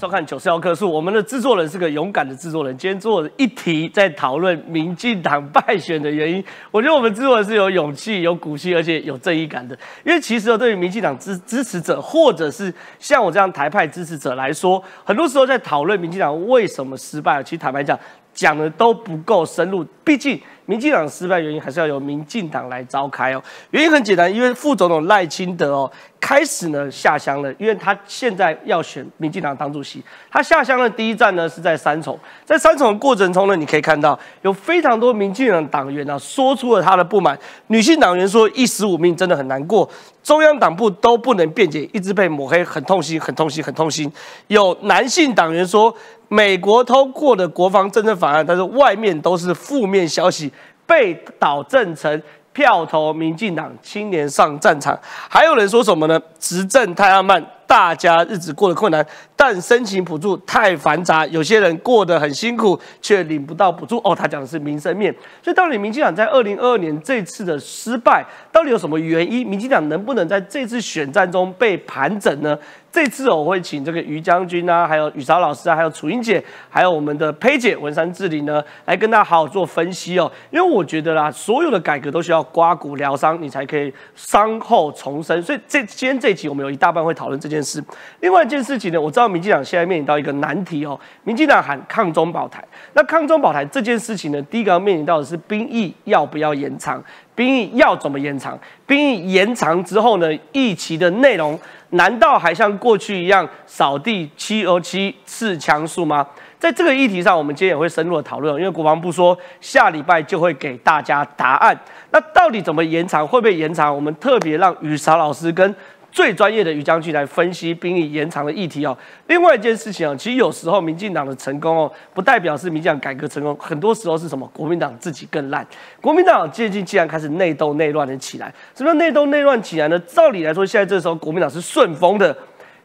[0.00, 2.76] 收看九四幺棵树，我们的制作人是个勇敢的制作人。
[2.76, 9.78] 今天做一题在讨论民进党败选的原因，我觉得我们制作人是有勇气、有骨气，而且有正义感的。
[10.04, 17.96] 因为其实对于民进党支支持者，或者是像我这样台派支持者来说，很多时候在讨论民进党为什么失败，其实坦白讲，
[18.32, 19.86] 讲的都不够深入。
[20.02, 23.40] 毕竟民进党失败原因还是要由民进党来召开哦。
[23.70, 25.92] 原因很简单，因为副总统赖清德哦。
[26.26, 30.02] 开始呢下乡了，因为他现在要选民进党党主席。
[30.30, 37.38] 他下乡的第一站呢是在三重，在三重的过程中呢，你可以看到有非常多民进党党员呢说出了他的不满。
[37.66, 39.86] 女性党员说一死五命真的很难过，
[40.22, 44.10] 中央党部都不能辩解，一直被抹黑，很痛心，很痛心，很痛心。
[44.46, 45.94] 有男性党员说，
[46.28, 50.50] 美国通过的国防政策法案，但是外面都是负面消息，
[50.86, 52.22] 被导正成。
[52.54, 54.98] 票投民进党，青年上战场。
[55.28, 56.18] 还有人说什么呢？
[56.38, 57.44] 执政太慢慢。
[57.66, 59.04] 大家日子过得困难，
[59.34, 63.96] 但申请补助太繁杂，有些人过得很辛苦，却领不到补助。
[64.04, 65.12] 哦，他讲的是民生面。
[65.42, 69.44] 所以，到底民进党在二零二二年这次的失败，到底有什么原因？
[69.44, 72.56] 民进党能不能在这次选战中被盘整呢？
[72.94, 80.30] 这次我会请这个于将军啊，还有雨韶老师啊，还有楚英姐，还有我们的佩姐文山志玲呢，来跟大家好好做分析哦。
[80.52, 85.42] 因为我觉得啦，所有的改革都需要刮骨疗伤，你才可以伤后重生。
[85.42, 87.82] 所以，这今天这集我们有一大半会讨论这件事。
[88.20, 90.96] 另外一件事情呢，我知道民进党现在面临到一个难题哦。
[91.24, 97.02] 民进党喊抗中保台，那抗中保台这件事情呢，第一个要面临到的是兵役要不要延长，
[97.34, 98.58] 兵役要怎么延长？
[98.86, 101.58] 兵役延长之后呢，役期的内容
[101.90, 106.26] 难道还像过去一样扫地七二七四枪术吗？
[106.58, 111.78] 在这个议题上，我们今天也会深入的讨论，因为国防部说下礼拜就会给大家答案。
[112.10, 113.26] 那到底怎么延长？
[113.26, 113.94] 会不会延长？
[113.94, 115.74] 我们特别让雨韶老师跟。
[116.14, 118.96] 最专业的于将军来分析兵役延长的议题哦。
[119.26, 124.48] 另外一件事情啊，其实有时候民进党的成功哦，不代表是民进党改革成功，很多时候是什么？
[124.54, 125.66] 国民党自己更烂。
[126.00, 129.98] 国民党最近竟然开始内斗内乱了起来，什么叫内斗内乱起来呢？
[130.06, 132.36] 照理来说，现在这时候国民党是顺风的。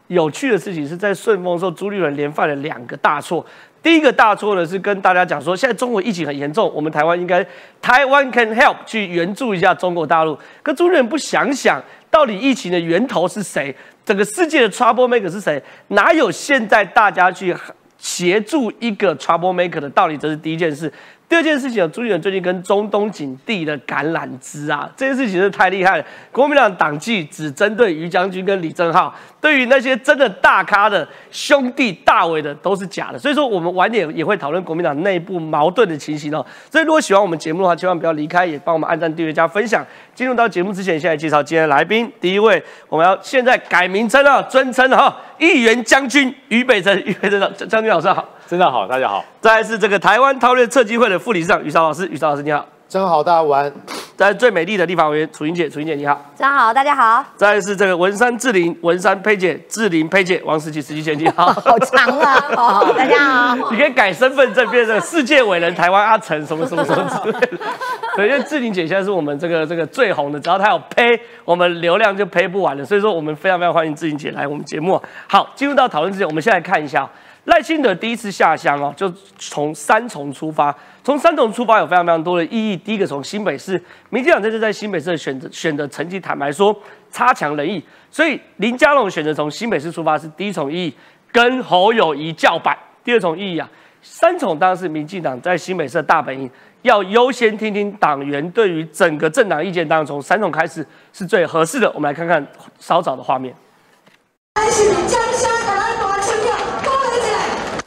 [0.07, 3.45] 有趣的事情是在顺风的时候，朱立伦连犯了两个大错。
[3.83, 7.45] 第一个大错呢，是跟大家讲说，现在中国疫情很严重，我们台湾应该
[7.79, 10.35] 台湾 can help 去援助一下中国大陆。
[10.63, 11.79] 可朱立伦不想想。
[12.11, 13.75] 到底疫情的源头是谁？
[14.05, 15.61] 整个世界的 trouble maker 是谁？
[15.89, 17.55] 哪有现在大家去
[17.97, 20.17] 协助一个 trouble maker 的道理？
[20.17, 20.91] 这是第一件事。
[21.29, 26.03] 第二件事情朱立伦最近跟中东锦地的橄榄枝啊，这件事情是太厉害了。
[26.31, 33.19] 国民党党纪只针对于将军跟李正浩，对于那些真的大咖的兄弟大伟的都是假的。
[33.19, 36.43] 所以说，我们晚点也会讨论国民党内部矛盾的情形哦。
[36.71, 39.85] 所以如果喜欢我们节目的话，千万不要离开，也帮我们按赞、订阅、加分享。
[40.15, 42.11] 进入到节目之前，先来介绍今天的来宾。
[42.19, 48.27] 第一位，我们要现在改名称了，尊称哈，议员将军于北辰，于北辰将军老师好。
[48.49, 49.23] 真的好，大家好。
[49.39, 52.65] 再来是这个台湾韬略策基会的副理事长于超老师，于超老师你好。
[52.87, 53.71] 真好，大家晚。
[54.17, 56.19] 在最美丽的地方，委员楚英姐，楚英姐你好。
[56.35, 57.23] 真好，大家好。
[57.35, 61.45] 再来是这个文山志玲，文山佩姐，志玲佩姐，王十七，十七姐你好。
[61.61, 63.69] 好长啊， 大家好。
[63.69, 67.57] 你可以改身份证，变成世界伟人台湾阿成什么什么什么之类的。
[68.17, 72.83] 对，因为志玲姐现在是我们这个这个最红的，只要她有呸，我们流量就呸不完了。
[72.83, 74.99] 所以说，我们非常非常欢迎志玲姐来我们节目。
[75.27, 77.07] 好，进入到讨论之前，我们先来看一下。
[77.45, 80.75] 赖清德第一次下乡哦，就从三重出发。
[81.03, 82.77] 从三重出发有非常非常多的意义。
[82.77, 86.75] 第一个从新北市，民进党这次在新北市的选择选择成绩，坦白说
[87.09, 87.83] 差强人意。
[88.11, 90.93] 所以林佳龙选择从新北市出发是第一重意义，
[91.31, 92.77] 跟侯友谊叫板。
[93.03, 93.67] 第二重意义啊，
[94.03, 96.47] 三重当然是民进党在新北市的大本营，
[96.83, 101.89] 要优先听听党员对于整个政党意见，当然从三重开始是最合适的。
[101.95, 102.45] 我们来看看
[102.77, 103.55] 稍早的画面。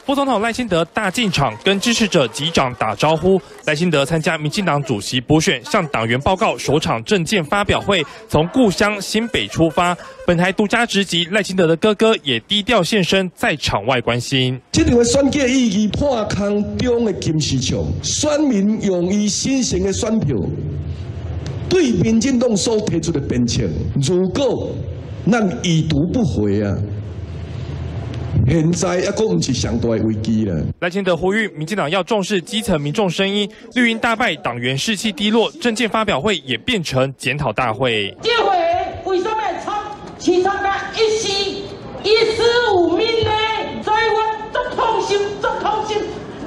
[0.05, 3.41] 副总统赖清德大进场，跟支持者击掌打招呼。
[3.63, 9.95] 赖清德参加民进党主席补选，向党员报告首场政见发表会，从故乡新北出发。
[10.27, 14.59] 本台独家直击，赖清德的哥哥也低调现身，在场外关心。
[14.73, 20.35] 这场的选举意义破空中的金丝球，选民用于新型的选票，
[21.69, 23.63] 对民进党所提出的鞭策，
[24.01, 24.69] 如果
[25.31, 26.75] 咱已读不回啊！
[28.47, 30.61] 现在一个不是相对危机了。
[30.81, 38.15] 赖清德呼吁民进党要重视基层民众声音，绿营大败，党员士气低落，政见发表会也变成检讨大会。
[38.21, 38.57] 这回
[39.05, 39.75] 为什么参
[40.19, 41.27] 只参加一时
[42.03, 42.43] 一十
[42.75, 43.31] 五名呢？
[43.83, 44.19] 所以我
[44.51, 45.97] 足痛心，足痛心，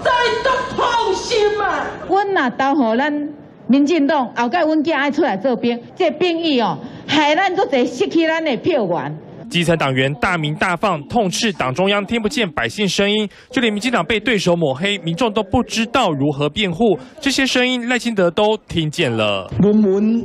[0.02, 0.10] 再
[0.42, 1.86] 足痛心啊！
[2.08, 3.28] 阮呐投予咱
[3.68, 9.18] 民进党，后盖阮囝爱出来做兵，这兵役哦，害咱足侪失去咱的票源。
[9.48, 16.98] 基层党员大鸣大放，痛斥党中央听不见百姓声音，就连民进党被对手抹黑，民众都不知道如何辩护。
[17.20, 19.50] 这些声音赖清德都听见了。
[19.62, 20.24] 我们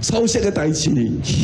[0.00, 0.90] 抄袭的代志，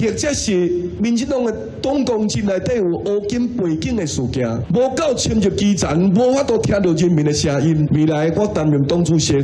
[0.00, 0.52] 或者是
[1.00, 7.86] 民进党的党工进内底有乌金背景的事件，无够深入基层，无法度听到人民的声音。
[7.92, 9.36] 未来我担任党主席，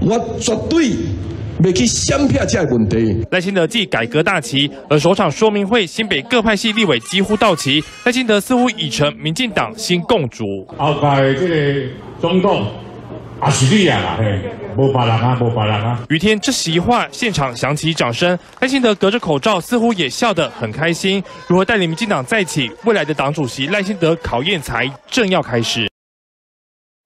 [0.00, 0.90] 我绝对。
[1.62, 3.24] 未去闪撇这个问题。
[3.30, 10.44] 赖清德继改革大旗，而首场说明会，新北各派系立委几乎到齐，赖清德似乎已成民进党新共主。
[10.76, 11.90] 后届这个
[12.20, 12.66] 总统
[13.44, 14.42] 也是你啊啦，嘿，
[14.76, 16.00] 无别人啊，无别人啊。
[16.08, 18.38] 于天这席话，现场响起掌声。
[18.60, 21.22] 赖清德隔着口罩，似乎也笑得很开心。
[21.46, 22.70] 如何带领民进党再起？
[22.84, 25.88] 未来的党主席赖清德考验才正要开始。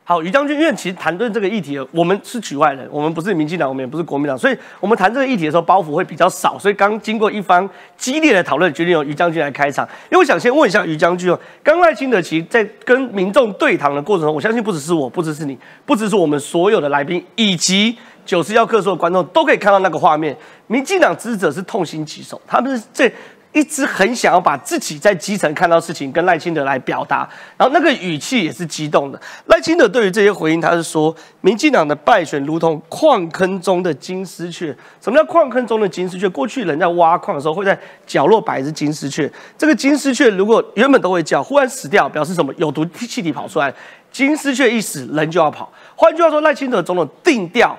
[0.09, 6.59] 好，于将军，因为其实谈论这个议题，我们是局外人，我们不是民进党，我们也不是国民党，所以我们谈这个议题的时候包袱会比较少。
[6.59, 7.69] 所以刚经过一番
[7.99, 9.87] 激烈的讨论，决定由于将军来开场。
[10.05, 17.95] 因为我想先问一下于将军哦，刚赖清德其实在跟民众对谈的过程中，我相信不只是我，不只是你，不只是我们所有的来宾以及
[18.25, 20.35] 九十幺课所的观众都可以看到那个画面。
[20.69, 23.13] 民进党支持者是痛心疾首，他们是这。
[23.53, 29.21] 一直很想要把自己在基层看到事情跟赖清德来表达，然后那个语气也是激动的。
[29.47, 34.77] 赖清德对于这些回应，他是说，民进党的败选如同矿坑中的金丝雀。
[35.01, 36.29] 什么叫矿坑中的金丝雀？
[36.29, 39.31] 过去人在挖矿的时候，会在角落摆一只金丝雀。
[39.57, 42.53] 这个金丝雀如果原本都会叫，忽然死掉，表示什么？
[42.59, 43.73] 有毒气体跑出来，
[44.13, 45.73] 金丝雀一死，人就要跑。
[45.97, 47.77] 换句话说，赖清德总统定调。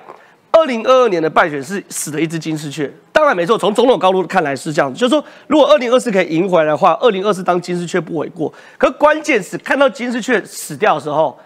[0.52, 3.56] 二零二二年的败选是死了一只金丝雀，当然没错。
[3.56, 8.52] 从总统高度看来是这样，就是说，如果二零二四可以赢回来的话，二零二四当金丝雀不为过。
[8.76, 11.38] 可关键是看到金丝雀死掉的时候，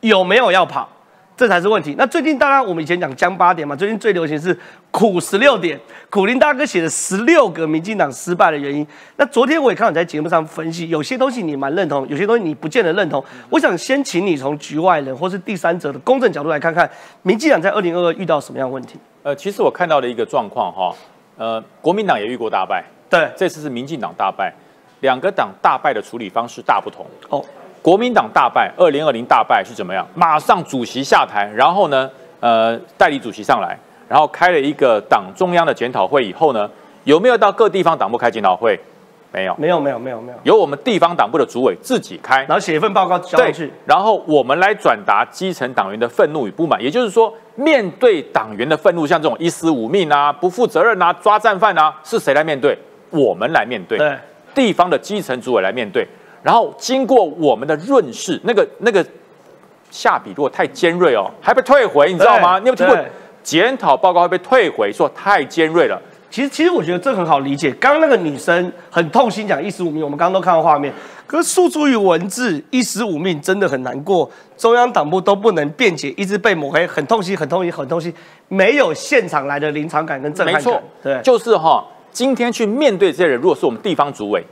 [0.00, 0.88] 有没有要跑？
[1.36, 1.94] 这才是问题。
[1.96, 4.56] 那最近当然我们以前讲江八点嘛，最近最流行是
[4.90, 5.80] 苦十六点，
[6.10, 8.86] 苦林大哥写的十六个民进党失败的原因。
[9.16, 13.24] 那昨天我也看到你在节目上分析，有些东西你蛮认同，有些东西你不见得认同。
[13.48, 16.88] 我想先请你从局外人或是第三者的公正角度来看看，
[17.22, 18.98] 民进党在二零二二遇到什么样的问题？
[19.22, 20.94] 呃，其实我看到的一个状况哈，
[21.36, 24.52] 呃，国民党也遇过大败，对，这次是民进党大败，
[25.00, 27.42] 两个党大败的处理方式大不同哦。
[27.82, 30.06] 国民党大败，二零二零大败是怎么样？
[30.14, 32.08] 马上主席下台，然后呢，
[32.38, 33.76] 呃，代理主席上来，
[34.08, 36.70] 然后开了一个党中央的检讨会以后呢，
[37.02, 38.78] 有没有到各地方党部开检讨会？
[39.32, 46.80] 没有，没有，没有，没有，没有，由我们地方党部的主委自己开，然后写一份报告交上去，然后我们来转达基层党员的愤怒与不满。
[46.80, 52.78] 也就是说，面对党员的愤怒，像这种一死五命啊、不负责任啊、抓战犯啊，是谁来面对？
[53.08, 54.16] 我们来面对，对，
[54.54, 56.06] 地方的基层主委来面对。
[56.42, 59.04] 然后经过我们的润饰，那个那个
[59.90, 62.58] 下笔如果太尖锐哦，还被退回，你知道吗？
[62.58, 62.96] 你有听过
[63.42, 66.00] 检讨报告会被退回，说太尖锐了。
[66.30, 67.70] 其实其实我觉得这很好理解。
[67.72, 70.90] 刚刚那个女生很痛心讲一死五命，我们刚刚都看到画面。
[71.26, 74.30] 可是诉诸于文字，一死五命真的很难过。
[74.56, 78.12] 中央党部都不能辩解，一直被抹黑，很痛心，很痛心，很痛心。
[78.48, 80.64] 没有现场来的临场感跟震撼感。
[80.64, 84.42] 没错，对，就是哈，今天去面对这些人，如果是我们地方主委。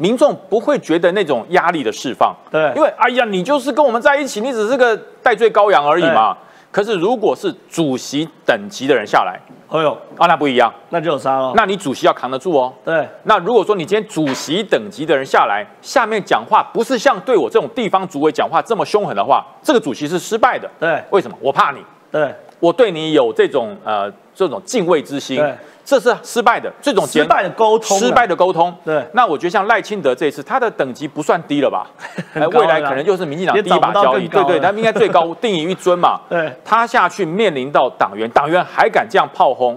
[0.00, 6.34] 民众不会觉得那种压力的释放，对，因为哎呀，你就是跟我们在一起，你只是个戴罪羔羊而已嘛。
[6.72, 9.38] 可是如果是主席等级的人下来，
[9.68, 11.52] 哎呦，啊，那不一样，那就有杀了。
[11.54, 12.72] 那你主席要扛得住哦。
[12.82, 13.06] 对。
[13.24, 20.70] 那如果说你今天主席等级的人下来，下面讲话不是像对我这种地方主委讲话这么凶狠的话，这个主席是失败的。
[20.78, 21.02] 对。
[21.10, 21.36] 为什么？
[21.40, 21.84] 我怕你。
[22.10, 22.34] 对。
[22.60, 25.42] 我对你有这种呃这种敬畏之心。
[25.84, 25.86] 对。
[25.90, 28.72] 这是失败的，这种失败的沟通，失败的沟通。
[28.84, 31.86] 对，那我觉得像赖清德这一次，他的等级不算低了吧？
[32.52, 34.28] 未来可能就是民进党第一把交椅。
[34.28, 36.20] 对对，他应该最高定于一尊嘛。
[36.30, 39.74] 对，他下去面临到党员，党员还敢这样炮轰？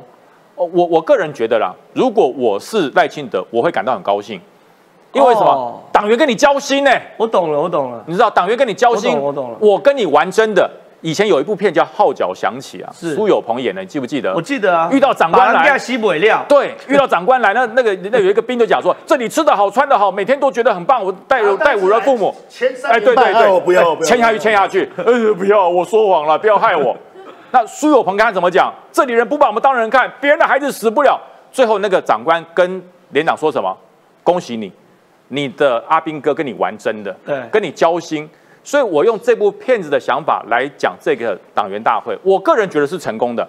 [0.56, 4.40] 哦，我我个人觉得啦，如果我是赖清德，我会感到很高兴，
[5.14, 5.82] 因为什么？
[5.92, 6.92] 党员跟你交心呢？
[7.18, 8.04] 我懂了，我懂了。
[8.06, 9.58] 你知道党员跟你交心，我懂了。
[9.60, 10.70] 我跟你玩真的。
[11.04, 14.34] 以前有一部片叫《号角响起》啊，苏有朋演的，你记不记得？
[14.34, 14.90] 我记得啊。
[14.90, 16.44] 遇到长官来，西北料。
[16.48, 21.04] 对，遇到长官来，那那个那有一个兵就讲说：“这里吃的好，穿的好，每天都觉得很棒。
[21.04, 22.34] 我带 带五的父母。”
[22.90, 24.90] 哎，对对对，不要签下去，签下去。
[24.96, 26.96] 呃，不要，我说谎了，不要害我。
[27.52, 28.74] 那苏有朋刚才怎么讲？
[28.92, 31.20] 这里人不把我们当人看，别人的孩子死不了。
[31.52, 33.78] 最后那个长官跟连长说什么？
[34.24, 34.72] 恭喜你，
[35.28, 38.30] 你的阿兵哥跟你玩真的，对，跟你交心。
[38.63, 43.48] 所以我用这部片子的想法来讲这个党员大会，我个人觉得是成功的，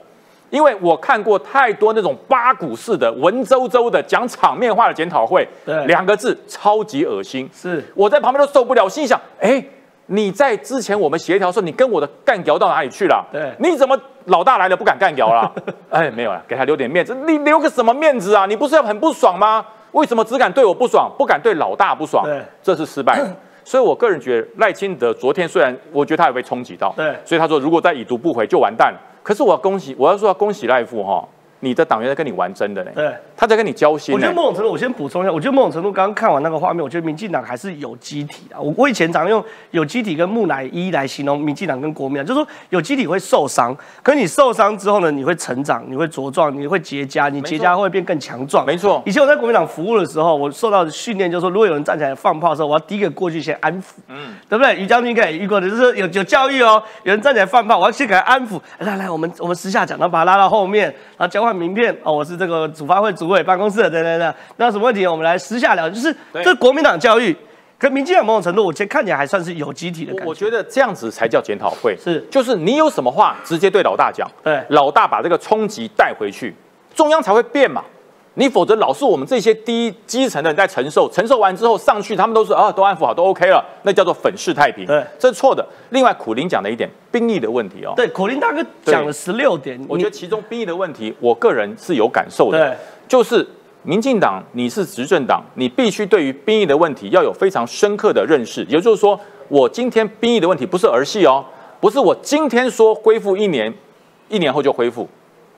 [0.50, 5.46] 因为我看过太多那种八股式的文绉绉的讲场面话的检讨会，
[5.86, 7.48] 两个字超级恶心。
[7.52, 9.64] 是，我在旁边都受不了，心想：哎，
[10.06, 13.24] 你在之前我们协调的时候，你跟我的干掉到哪里去了？
[13.32, 15.50] 对，你怎么老大来了不敢干掉了？
[15.90, 18.46] 哎，没有了，给他留点面子，你留个什么面子啊？
[18.46, 19.64] 你不是要很不爽吗？
[19.92, 22.24] 为什么只敢对我不爽，不敢对老大不爽？
[22.24, 23.30] 对，这是失败的。
[23.64, 29.00] 所以我个人觉得赖清德昨天虽然我觉得他有被冲击到，对所以他说如果再已读不回就完蛋了。
[29.22, 31.26] 可是我要恭喜，我要说要恭喜赖富哈，
[31.64, 33.12] 你的党员在跟你玩真的呢，对。
[33.36, 34.34] 他在跟你交心我觉得。
[34.34, 38.60] 某种程度，我先补充一下，我觉得某种程度，刚刚看完那个画面，我觉得民进党还是有机体的。
[38.60, 48.66] 我我以前常用有机体跟木乃伊来形容民进党跟国民党，就是说有机体会受伤，可是你受伤之后呢，你会成长，你会茁壮，你会结痂，你结痂会变更强壮。
[48.66, 54.76] 没错以前我在国民党服务的时候，我受到的训练就是说，如果有人站起来放炮的时候，我要第一个过去先安抚，嗯，对不对？
[54.76, 67.36] 于将军应该也遇过的，就是有有教育哦，有人站起来放炮，我要先给他安抚，来来，我们我们私下讲，然后把他拉到后面，然后交换名片，哦，我是这个主发会主委办公室的，等等等，那什么问题我们来私下聊，就是这国民党教育。
[67.76, 70.24] 跟民进党某种程度，我觉得看起来还算是有集体的感觉。
[70.24, 76.54] 我我觉得这样子才叫检讨会，是就是你有什么话直接对老大讲，对老大把这个冲击带回去，
[76.94, 77.84] 中央才会变嘛。
[78.36, 85.04] 你否则老是我们这些低基层的人在承受，承受完之后上去，他们都是啊都安抚好都 OK 了，那叫做粉饰太平，对。
[85.18, 85.64] 这是错的。
[85.90, 92.76] 另外，苦林讲的一点兵役的问题哦，对，苦林大哥讲了十六点，我觉得其中兵役的问题，我个人是有感受的对，
[93.06, 93.46] 就是
[93.84, 101.44] 民进党你是执政党，你必须对于兵役的问题要有非常深刻的认识，也就是说，我今天兵役的问题不是儿戏哦，
[101.78, 103.72] 不是我今天说恢复一年，
[104.28, 105.08] 一年后就恢复，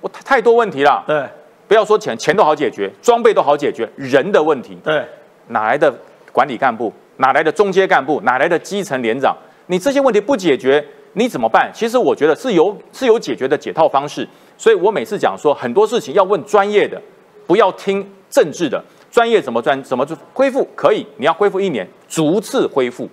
[0.03, 1.25] 我太太多问题了，对
[1.69, 5.05] 不要说钱，钱都好解决，装备都好解决，人的问题，对
[5.49, 5.93] 哪来的
[6.33, 6.93] 管理干部？
[7.17, 8.21] 哪来的中阶干部？
[8.23, 9.37] 哪来的基层连长？
[9.67, 11.71] 你这些问题不解决，你怎么办？
[11.75, 14.29] 其实我觉得是有是有解决的解套方式。
[14.59, 17.01] 所以我每次讲说，很多事情要问专业的，
[17.47, 18.83] 不要听政治的。
[19.11, 21.07] 专业怎么专怎么恢复可以？
[21.17, 23.09] 你要恢复一年，逐次恢复，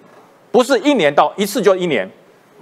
[0.51, 2.10] 不是一年到一次就一年，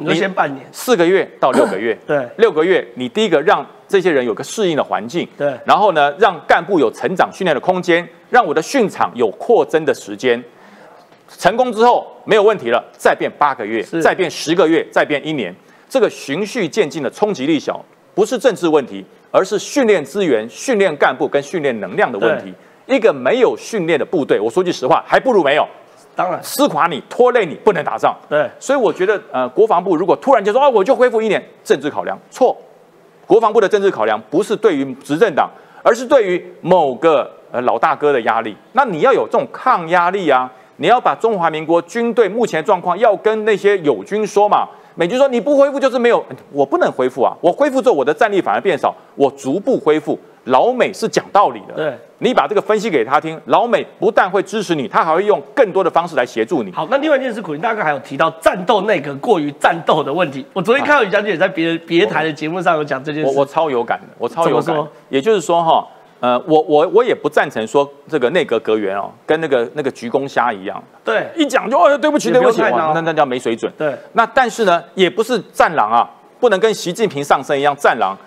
[0.02, 1.98] 你就先半年，四个月到六个月。
[2.08, 2.28] 对。
[2.38, 5.54] 六个月，你第一个让这些人有个适应的环境，对。
[5.66, 10.44] 然后呢，让干部有成长训练的空间，让我的训场有扩增的时间。
[11.38, 15.56] 成功之后没有问题了，再变八个月，再变十个月，再变一年，
[15.88, 22.54] 这个循序渐进的冲击力小，不是政治问题，而是训练资源、训练干部跟训练能量的问题。
[22.86, 25.66] 一个没有训练的部队，我说句实话，还不如没有，
[26.16, 28.16] 当然撕垮你、拖累你，不能打仗。
[28.30, 32.56] 对所以我觉得，呃，国防部如果突然就说啊，我就恢复一年，政治考量错。
[33.26, 35.50] 国防部的政治考量不是对于执政党，
[35.82, 38.56] 而是对于某个呃老大哥的压力。
[38.74, 40.52] 那你要有这种抗压力啊！
[40.78, 44.68] 你要把中华民国军队目前状况要跟那些友军说嘛。
[44.96, 47.34] 美军说你不恢复就是没有，我不能恢复啊！
[47.40, 50.20] 我恢复之后我的战力反而变少，我逐步恢复。
[50.46, 56.72] 老美是讲道理的，对你把这个分析给他听，老美不但会支持你，他还会用更多的方式来协助你。
[56.72, 60.46] 好，那另外一件事，苦林大哥还有提到战斗内阁过于战斗的问题。
[60.54, 63.30] 我昨天看到于将军也在别的别台的节目上有讲这件事。
[63.30, 64.76] 我我超有感的，我超有感。
[65.10, 65.88] 也就是说哈，
[66.20, 73.72] 呃，我我我也不赞成说这个内阁阁员哦，跟那个那个鞠躬虾一样，对一讲就哦对不起也对不起，那那叫没水准。
[73.78, 78.18] 对那但是呢，也不是战狼啊，不能跟习近平上身一样战狼，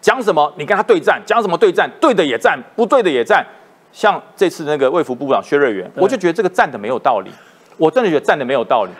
[0.00, 3.44] 讲什么你跟他对战，讲什么对战，对的也战，不对的也战。
[3.92, 7.30] 像这次那个卫福部长薛瑞元，我就觉得这个站的没有道理，
[7.76, 8.90] 我真的觉得站的没有道理。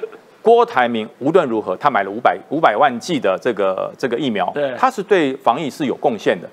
[0.42, 6.49] 郭台铭无论如何，他买了五百五百万剂的这个这个疫苗，对他是对防疫是有贡献的。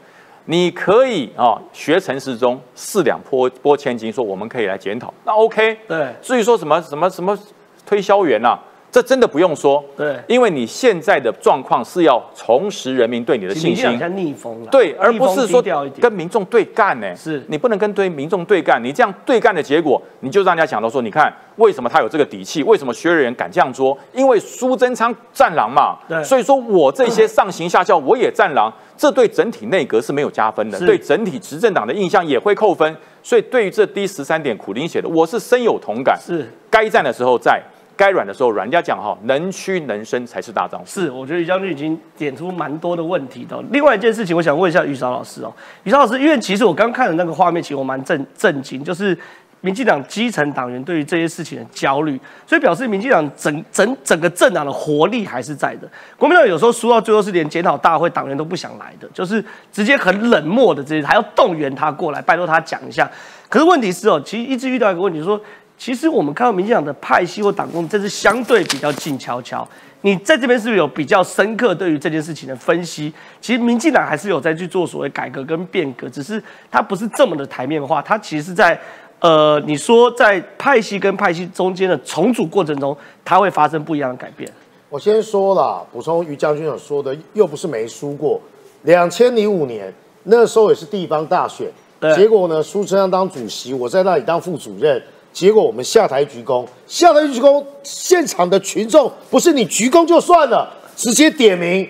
[0.46, 5.78] 你可以啊、学陈时中四两拨拨千斤，说我们可以来检讨，那 OK。
[5.88, 7.38] 对至于说什么什么什么
[7.86, 10.16] 推销员啊，这真的不用说，对。
[10.28, 15.62] 因为你现在的状况是要重拾人民对你的信心，像逆风了，对，而不是说
[16.00, 17.16] 跟民众对干呢。
[17.16, 17.44] 是。
[17.48, 23.98] 你不能跟对民众对干，你这样对干的结果，你就让人家想到说，你看为什么他有这个底气，为什么薛瑞元敢这样做？
[24.14, 26.24] 因为苏贞昌战狼嘛，对。
[26.24, 30.86] 所以说我这些上行下效，我也战狼，这对整体内阁是没有加分的，是。
[30.86, 32.96] 对整体执政党的印象也会扣分。
[33.22, 36.18] 所以对于这第十三点，苦丁写的，我是深有同感。
[36.20, 36.50] 是。
[36.70, 37.62] 该战的时候在，
[37.98, 38.68] 该软的时候软。
[38.68, 40.86] 人家讲哈，能屈能伸才是大丈夫。
[40.86, 43.64] 是，我觉得于将军已经点出蛮多的问题的。
[43.72, 45.54] 另外一件事情，我想问一下于少老师哦，
[45.86, 49.18] 于少老师，因为其实我刚看的那个画面，其实我蛮震震惊，就是
[49.62, 55.90] 民进党基层党员对于这些事情的焦虑，所以表示民进党整整整个政党的活力还是在的。
[56.18, 63.10] 国民党有时候输到最后是连检讨大会党员都不想来的，就是直接很冷漠的这些，还要动员他过来，拜托他讲一下。
[63.48, 65.40] 可是问题是哦，其实一直遇到一个问题，说
[65.78, 69.68] 其实我们看到民进党的派系或党工，这是相对比较静悄悄。
[70.02, 73.12] 你在这边是不是有比较深刻对于这件事情的分析？
[73.42, 78.80] 其实民进党还是有在去做所谓改革跟变革，只是它不是这么的台面化，它其实是在
[79.20, 84.50] 呃，你说在派系跟派系中间的重组过程中，它会发生不一样的改变。
[84.90, 88.40] 我先说了，补充于将军所说的，又不是没输过。
[88.84, 89.92] 两千零五年
[90.24, 91.68] 那时候也是地方大选，
[92.00, 95.02] 对结果呢，苏贞昌当主席，我在那里当副主任，
[95.38, 101.88] 结果我们下台鞠躬，下台鞠躬，现场的群众不是你鞠躬就算了，直接点名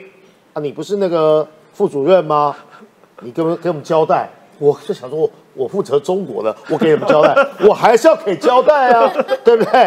[0.52, 2.54] 啊，你不是那个副主任吗？
[3.22, 7.34] 你给我们给我们交代，我就想说我，我负责中国的，我给你们交代，
[7.66, 9.10] 我还是要给交代啊，
[9.46, 9.82] 对不对？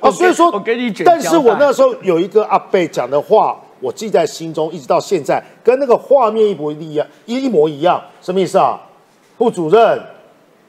[0.00, 8.80] 啊，所以说我给你卷但是我那时候有一个阿贝讲的话，我记在心中，一直到现在，跟那个画面一模一样，一一模一样，什么意思啊？
[9.36, 10.00] 副主任，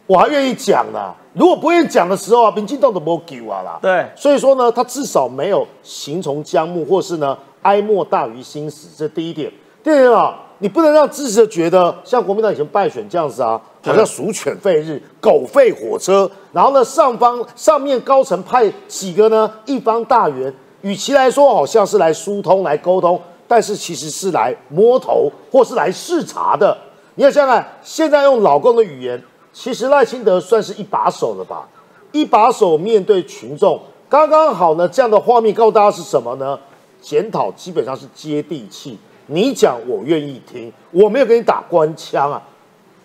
[0.06, 1.14] 我还愿意讲呢。
[1.34, 3.80] 如果不愿意讲的时候啊，民进党都不给我啦。
[3.82, 9.52] 对所以说呢，他至少没有形同姜木，或是呢哀莫大于心死，这第一点。
[9.84, 26.78] 第二点啊，你不能让支持者觉得像国民党以前败选这样子啊，好像鼠犬吠日、狗吠火车，然后呢上方上面高层派几个呢一方大员，与其来说好像是来疏通、来沟通，但是其实是来摸头或是来视察的。
[27.16, 29.22] 你要想想看，现在用老公的语言，
[29.54, 31.70] 其实赖清德算是一把手了吧？
[32.12, 33.80] 一把手面对群众，
[34.10, 34.88] 刚刚好呢。
[34.88, 36.60] 这样的画面告诉大家是什么呢？
[37.02, 42.42] 检讨基本上是接地气，你讲我愿意听，我没有给你打官腔啊。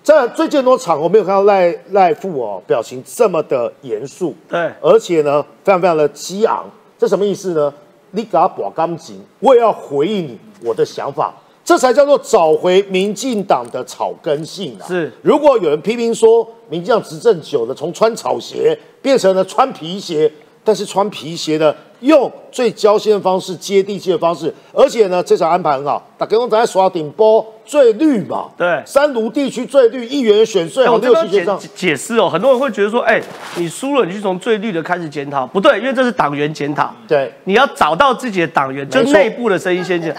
[0.03, 6.65] 在最近很多场合，我没有看到赖赖富哦表情这么的严肃，对而且呢非常非常的激昂。
[6.97, 7.73] 这什么意思呢？
[8.13, 11.35] 你给他把钢筋，我也要回应你我的想法，
[11.69, 14.89] 这才叫做找回民进党的草根性啊！
[14.89, 15.13] 是。
[15.21, 20.33] 如果有人批评说，民进党执政久了，从穿草鞋变成了穿皮鞋，
[20.65, 28.83] 但是穿皮鞋的用最交心的方式、接地气的方式，而且呢，这场安排很好，大家都在刷顶波最绿嘛，对。
[28.87, 33.21] 三卢地区最绿，议员选税哎好六七选上，解释哦，很多人会觉得说，哎，
[33.57, 40.17] 你输了，你去从最绿的开始检讨，不对，因为这是党员检讨，对，你要找到自己的党员，就内部的声音先讲。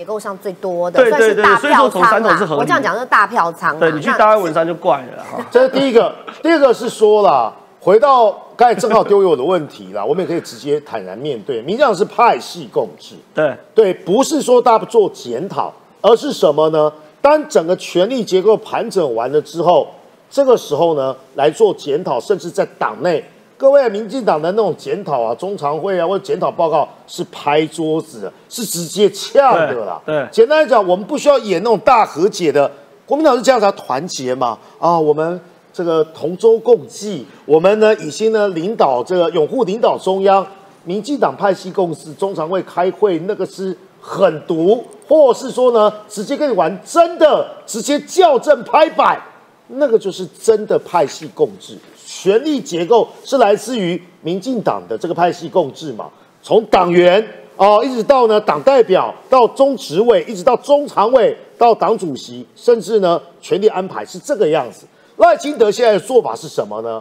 [0.00, 3.78] 结构上最多的，对对对算是大所以说从票仓啦三头是合理我这样讲就是大票仓。
[3.78, 5.46] 对你去那大安文山就怪了哈。
[5.50, 6.10] 这 是第一个。
[6.42, 16.90] 第二个是说了，回到刚才正好丢给我的问题啦，我们也可以直接坦然面对，民进党是派系共治，对对，不是说大家不做检讨，而是什么呢？
[17.20, 19.86] 当整个权力结构盘整完了之后，
[20.30, 23.22] 这个时候呢来做检讨，甚至在党内，
[23.60, 30.00] 各位民进党的那种检讨啊、中常会啊或者检讨报告是拍桌子的，是直接呛的啦。
[30.06, 32.70] 对对简单来讲，我们不需要演那种大和解的，
[33.04, 35.38] 国民党是这样才团结嘛啊，我们。
[35.72, 40.44] 这个同舟共济，我们呢已经呢领导这个拥护领导中央，
[40.82, 49.22] 民进党派系共识，中常会开会那个是狠毒，或是说呢直接跟你玩真的，直接校正拍板，
[49.68, 51.78] 那个就是真的派系共治。
[52.12, 56.10] 权力结构是来自于民进党的这个派系共治嘛，
[56.42, 64.86] 从党员哦，一直到呢党代表，到中执委，一直到中常委，到党主席，甚至呢权力安排是这个样子。
[65.18, 67.00] 赖清德现在的做法是什么呢？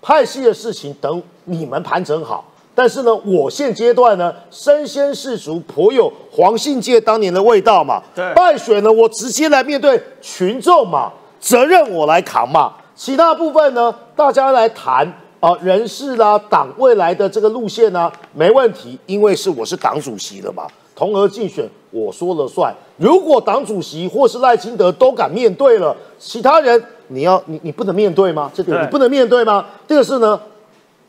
[0.00, 8.00] 派系的事情等你们盘整好，但是呢，我现阶段呢身先士卒，颇有黄信介当年的味道嘛。
[8.14, 12.72] 对败选呢，我直接来面对群众嘛，责任我来扛嘛。
[12.96, 15.06] 其他部分呢，大家来谈
[15.38, 22.74] 啊、人事啦、党未来的这个路线呢、没问题，因为是我是党主席的嘛，同额竞选我说了算。
[22.96, 28.50] 如果党主席或是赖清德都敢面对了，其他人你要你你不能面对吗？
[28.54, 29.66] 这个你不能面对吗？
[29.86, 30.40] 第二个是呢，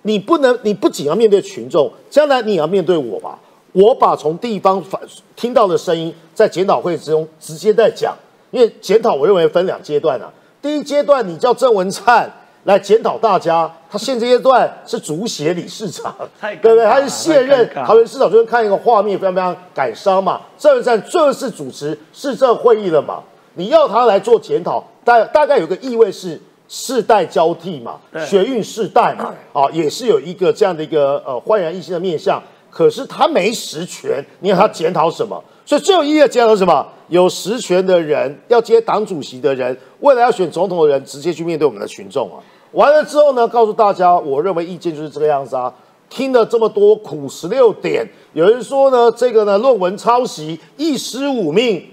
[0.02, 3.40] 你不能，你不仅要面对群众，将来你也要面对我吧。
[3.72, 5.00] 我把从地方反
[5.38, 8.14] 听到的声音，在检讨会之中直接在讲，
[8.52, 10.30] 因为检讨我认为分两阶段啊。
[10.62, 12.30] 第一阶段，你叫郑文灿
[12.64, 16.86] 来检讨大家，他现阶段是足协理事长，对不对？
[16.86, 20.42] 他是卸任太尴尬桃园市长，就是看一个画面，非常非常感伤嘛。
[20.58, 23.24] 郑文灿正式主持市政会议了嘛？
[23.54, 32.42] 你要他来做检讨，大大概有个意味是世代交替嘛，对学运世代嘛，啊，也是有一个这样的一个呃焕然一新的面相。
[32.78, 35.44] 可是他没实权，你要他检讨什么？
[35.66, 36.88] 所以最有意义的检讨是什么？
[37.08, 42.38] 有实权的人，要接党主席的人，未来要选总统的人，直接去面对我们的群众啊。
[42.74, 45.74] 完了之后呢，告诉大家，我认为意见就是这个样子啊。
[46.08, 51.84] 听了这么多苦十六点，有人说呢，这个呢论文抄袭一失五命，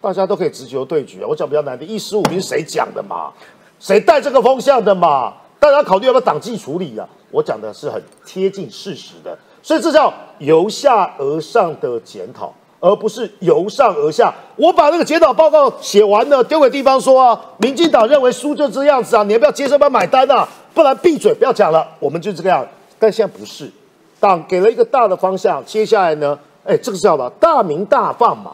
[0.00, 1.26] 大家都可以直球对决啊。
[1.28, 3.32] 我讲比较难的，一失五命是谁讲的嘛？
[3.80, 5.34] 谁带这个风向的嘛？
[5.58, 7.08] 大家考虑要不要党纪处理啊？
[7.32, 14.32] 我讲的是很贴近事实的，所以这叫由下而上的检讨，而不是由上而下。
[14.56, 20.48] 我把那个检讨报告写完了，丢给地方说啊，民进党认为输就这样子啊，你要不要接受，不要买单啊？
[20.72, 22.66] 不然闭嘴，不要讲了，我们就这个样。
[22.98, 23.70] 但现在不是，
[24.20, 27.30] 党给了一个大的方向，接下来呢，哎，这个是叫什么？
[27.40, 28.52] 大鸣大放嘛。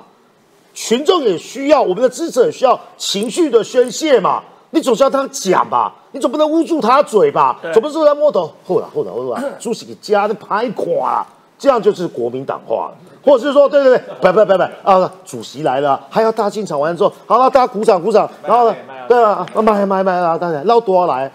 [0.72, 4.42] 群众也需要，我们的支持者也需要情绪的宣泄嘛。
[4.74, 7.56] 你总是要他讲吧，你总不能捂住他嘴吧？
[7.62, 12.94] 对总不是说他摸头，后来后来后来， 主席给家的拍垮了，这样就是国民党化了。
[13.24, 18.76] 或者是说，对对对，不不不不啊，主席来了，还要大家进场完之后，好了，大家鼓掌鼓掌，然后呢，
[19.08, 21.30] 对啊，买买买啊，当然捞多少来。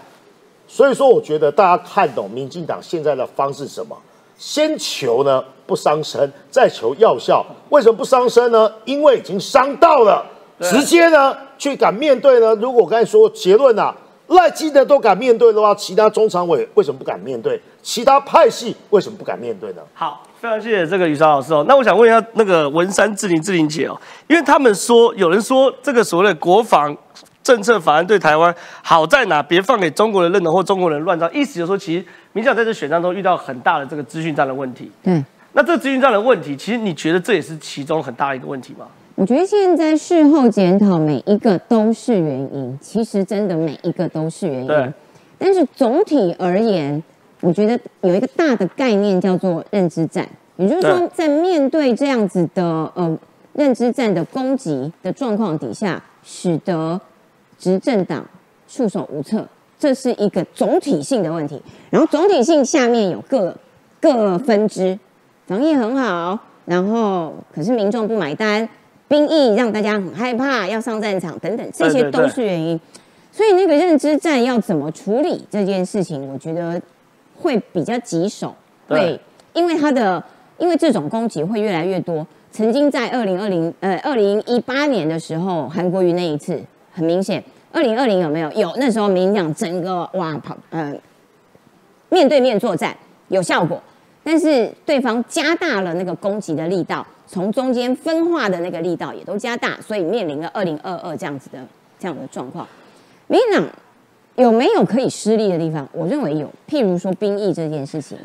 [0.68, 3.96] 所以说，我觉得大家看懂民进党现在的方式是什么？
[4.38, 7.44] 先求呢不伤身，再求药效。
[7.70, 8.70] 为什么不伤身呢？
[8.84, 10.24] 因为已经伤到了，
[10.60, 12.54] 直接呢去敢面对呢？
[12.56, 13.94] 如果我刚才说结论啊，
[14.28, 17.60] 赖清德都敢面对的话，其他中常委为什么不敢面对？
[17.82, 19.82] 其他派系为什么不敢面对呢？
[19.94, 21.64] 好，非常谢谢这个雨韶老师哦。
[21.66, 26.94] 那我想问一下那个文山志玲志玲姐哦，因为他们说有人说这个所谓的国防
[27.42, 29.42] 政策法案对台湾好在哪？
[29.42, 34.92] 别放给中国人认同或中国人乱造，意思就是说，其实民进党在这选战中遇到很大的这个资讯战的问题。
[35.04, 38.86] 嗯，那这资讯战的问题，其实你觉得这也是其中很大的一个问题吗？
[39.20, 44.66] 我觉得现在事后检讨，每一个都是原因，其实真的每一个都是原因。
[44.66, 44.90] 对，
[45.36, 47.02] 但是总体而言，
[47.42, 53.18] 我觉得有一个大的概念叫做认知战，也就是说，在面对这样子的呃
[53.52, 56.98] 认知战的攻击的状况底下，使得
[57.58, 58.24] 执政党
[58.66, 59.46] 束手无策，
[59.78, 61.60] 这是一个总体性的问题。
[61.90, 63.54] 然后总体性下面有各
[64.00, 64.98] 各分支，
[65.46, 68.66] 防疫很好，然后可是民众不买单，
[69.10, 72.78] 兵役让大家很害怕，要上战场等等，这些都是原因。
[73.32, 76.80] 所以那个认知战要怎么处理这件事情，我觉得
[77.34, 78.54] 会比较棘手，
[78.86, 79.20] 对会
[79.52, 80.22] 因为他的
[80.58, 82.24] 因为这种攻击会越来越多。
[82.52, 87.42] 曾经在二零二零呃二零一八年的时候，韩国瑜那一次很明显，
[87.72, 88.52] 二零二零有没有？
[88.52, 90.94] 有，那时候民进党整个哇跑呃
[92.10, 92.96] 面对面作战
[93.26, 93.82] 有效果，
[94.22, 101.64] 但是对方加大了那个攻击的力道，从中间分化的那个力道也都加大，所以面临了二零二二这样子的
[101.96, 102.66] 这样的状况。
[103.28, 103.68] 民进党
[104.34, 105.88] 有没有可以失利的地方？
[105.92, 108.18] 我认为有，譬如说兵役这件事情，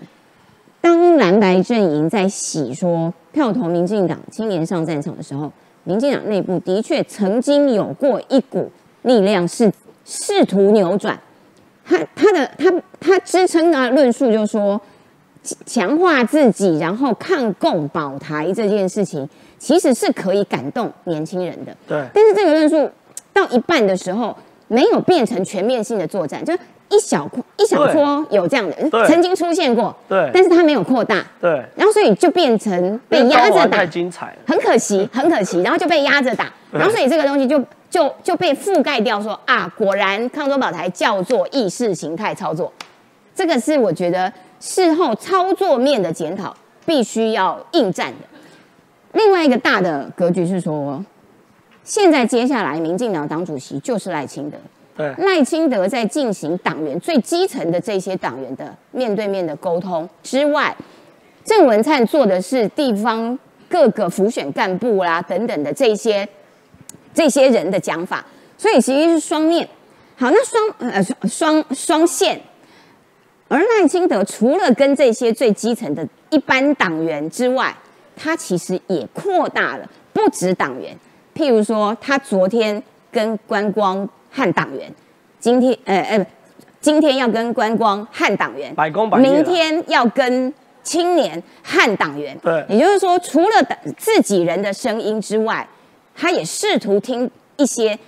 [0.81, 5.51] 当蓝白阵营在洗说票投民进党青年上战场的时候，
[5.83, 8.71] 民进党内部的确曾经有过一股
[9.03, 9.71] 力量是
[10.03, 11.19] 试图扭转。
[11.85, 14.81] 他他的他他支撑的论述就是说，
[15.65, 19.27] 强化自己，然后抗共保台这件事情，
[19.57, 21.75] 其实是可以感动年轻人的。
[21.87, 22.03] 对。
[22.13, 22.89] 但是这个论述
[23.31, 24.35] 到一半的时候，
[24.67, 26.53] 没有变成全面性的作战，就
[26.89, 29.07] 一小一小撮有这样的，对。
[29.07, 30.29] 曾经出现过，对。
[30.33, 33.77] 但是它没有扩大，对，然后所以就变成被压着打。
[33.77, 34.37] 太，精彩了。
[34.47, 42.71] 很可惜， 很可惜，然后就被压着打，然后所以这个东西就就就被覆盖掉说啊，果然抗中保台叫做意识形态操作，
[43.35, 44.31] 这个是我觉得
[44.65, 46.55] 事后操作面的检讨
[46.87, 48.27] 必须要应战的。
[49.13, 51.05] 另外一个大的格局是说，
[51.83, 54.57] 现在接下来民进党党主席就是赖清德，
[54.97, 60.75] 对赖清德在进行党员最基层的这些党员的面对面的沟通之外，
[61.45, 63.37] 郑文灿做的是地方
[63.69, 66.27] 各个辅选干部啦等等的这些
[67.13, 68.25] 这些人的讲法，
[68.57, 69.69] 所以其实是双面。
[70.17, 72.41] 好，那双呃双双双线，
[73.47, 77.75] 而赖清德除了跟这些最基层的一般党员之外，
[78.15, 80.97] 他其实也扩大了，不止党员。
[81.35, 82.81] 譬如说，他昨天
[83.11, 84.91] 跟观光和党员，
[85.39, 86.27] 今天呃呃，
[86.79, 92.37] 今天要跟观光和党员，百工百业明天要跟青年和党员。
[92.41, 93.55] 对也就是说，除了
[93.97, 95.67] 自己人的声音之外，
[96.15, 97.99] 他也试图听一些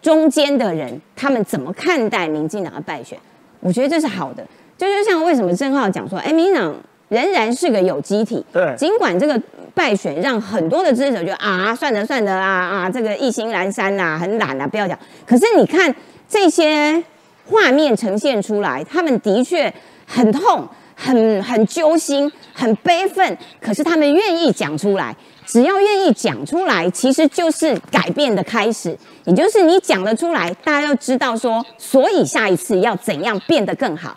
[0.00, 3.18] 中间的人他们怎么看待民进党的败选。
[3.60, 4.46] 我觉得这是好的。
[4.76, 6.74] 就是像为什么郑浩讲说，哎，民进党
[7.08, 9.40] 仍然是个有机体，对尽管这个
[9.74, 14.98] 败选让很多的支持者觉得啊，算了算了啊啊，这个意兴阑珊呐、很懒啊，不要讲。
[15.26, 15.94] 可是你看
[16.28, 17.02] 这些
[17.48, 19.72] 画面呈现出来，他们的确
[20.06, 25.16] 很痛、很很揪心、很悲愤，可是他们愿意讲出来。
[25.46, 28.98] 只要愿意讲出来，其实就是改变的开始。
[29.24, 34.16] 也就是你讲得出来，大家就知道说，所以下一次要怎样变得更好。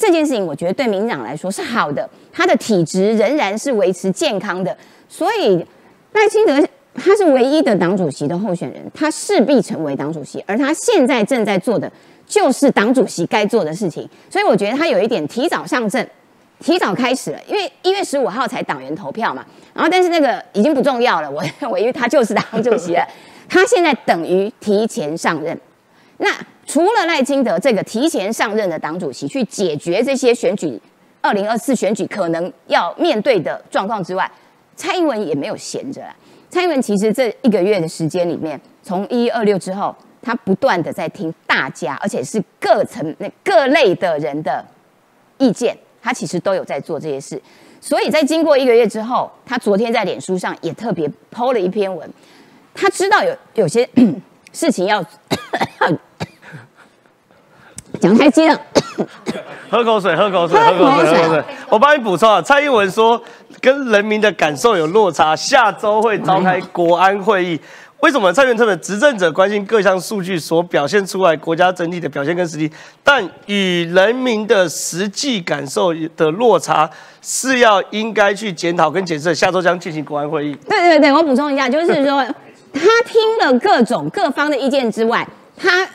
[0.00, 4.74] 这件事情，我觉得对民进党来说是好的，他的体质仍然是维持健康的，
[5.10, 5.62] 所以
[6.12, 11.92] 赖清德他是唯一的党主席的候选人，他势必成为党主席，而他现在正在做的
[12.26, 16.08] 就是党主席该做的事情，所以我觉得他有一点提早上阵，
[16.60, 23.06] 提早开始了，因为一月十五号才党员投票嘛，然后但是那个已经不重要了，我认为因为他就是党主席了，
[23.50, 25.60] 他现在等于提前上任。
[26.22, 26.28] 那
[26.66, 30.78] 除了赖清德这个提前上任的党主席去解决这些选举
[31.22, 34.30] 二零二四选举可能要面对的状况之外，
[34.76, 36.02] 蔡英文也没有闲着。
[36.50, 44.64] 蔡英文其实这一个月的时间里面，从一一二六之后，他不断的在听大家，而且是各层那各类的人的
[45.38, 47.40] 意见，他其实都有在做这些事。
[47.80, 52.08] 所以在经过一个月之后，他昨天在脸书上也特别 PO 了一篇文，
[52.74, 53.88] 他知道有有些
[54.52, 55.04] 事情要
[58.00, 58.60] 讲太激了。
[59.70, 61.44] 喝口水，喝口水，喝喝口水，喝口水。
[61.68, 63.22] 我帮你补充啊，蔡英文说
[63.60, 67.60] 跟人民的感受有落差，下周会召开国安会议。
[68.00, 72.70] 为什么蔡英文特别执政者关心各项数据所表现出来国家整体的表现跟实力，
[73.04, 76.88] 但与人民的实际感受的落差
[77.20, 80.56] 是要应该去检讨跟检测，下周将进行国安会议。
[80.68, 82.24] 对对对，我补充一下，就是说
[82.72, 85.88] 他听了各种各方的意见之外，他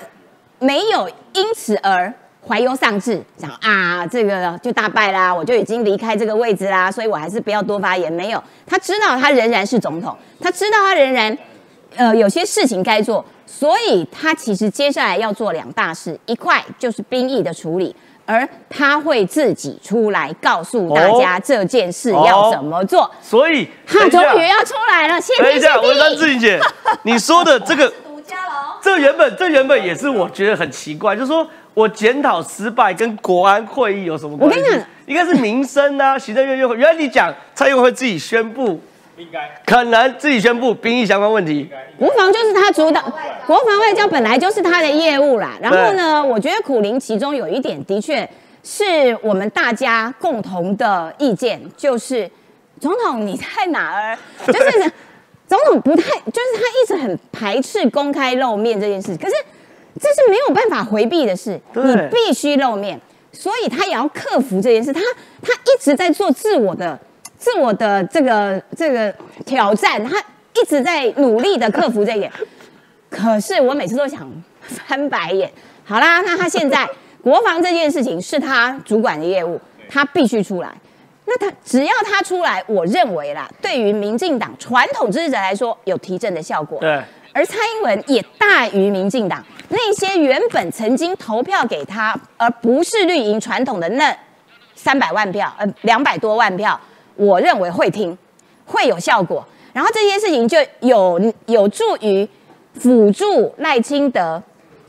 [0.59, 2.13] 没有因此而
[2.47, 8.11] 怀忧丧志，想啊这个就大败啦，我就已经离开这个位置啦，所以我还是不要多发言。
[8.11, 11.37] 没有，他知道他仍然是总统，他知道他仍然
[11.95, 17.95] 呃有些事情该做，所以他其实接下来要做两大事，一块就是兵役的处理。
[18.25, 26.17] 而他会自己出来告诉大家哦这件事要怎么做，所以他终于要出来了，谢天谢等一下，文山地。
[26.17, 26.59] 志玲姐，
[27.03, 27.91] 你说的这个，
[28.81, 34.59] 这原本这原本也是我觉得很奇怪，就是说我检讨失败跟国安会议有什么关系？
[34.59, 36.75] 我跟你讲，应该是民生啊，行政院院会。
[36.75, 38.81] 原来你讲蔡英文会自己宣布，
[39.17, 41.69] 应该可能自己宣布兵役相关问题。
[41.97, 43.01] 国防就是他主导，
[43.45, 45.57] 国防外交本来就是他的业务啦。
[45.61, 48.29] 然后呢，我觉得苦林其中有一点的确
[48.63, 52.29] 是我们大家共同的意见，就是
[52.79, 54.17] 总统你在哪儿？
[54.47, 54.91] 就是
[55.47, 59.35] 总统不太，就是他一直很排斥公开露面这件事，可是
[59.99, 62.99] 这是没有办法回避的事，你必须露面，
[63.31, 64.91] 所以他也要克服这件事。
[64.91, 64.99] 他
[65.43, 66.99] 他一直在做自我的
[67.37, 69.13] 自我的这个这个
[69.45, 70.17] 挑战，他
[70.53, 72.31] 一直在努力的克服这一点。
[73.09, 74.29] 可是我每次都想
[74.61, 75.51] 翻白眼。
[75.83, 76.87] 好啦，那他现在
[77.21, 80.69] 国防这件事情是他主管的业务，他必须出来。
[81.25, 86.79] 那他只要他出来，我认为啦，对于民进党传统支持者来说，有提振的效果。
[86.79, 87.01] 对，
[87.33, 94.15] 而蔡英文也大于民进党那些原本曾经投票给他，而不是绿营传统的那
[94.75, 96.79] 三百万票，呃，两百多万票，
[97.15, 98.17] 我认为会听，
[98.65, 99.45] 会有效果。
[99.73, 102.27] 然后这些事情就有有助于
[102.73, 104.41] 辅助赖清德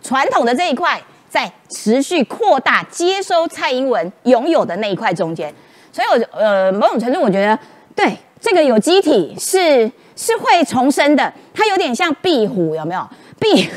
[0.02, 5.52] 传统的这一块，在持续扩大接收蔡英文拥有的那一块中间。
[5.92, 7.58] 所以我呃某种程度我觉得，
[7.94, 13.08] 对这个有机体是是会重生的，它有点像壁虎，有没有？
[13.38, 13.68] 壁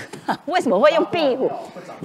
[0.46, 1.50] 为什么会用壁虎？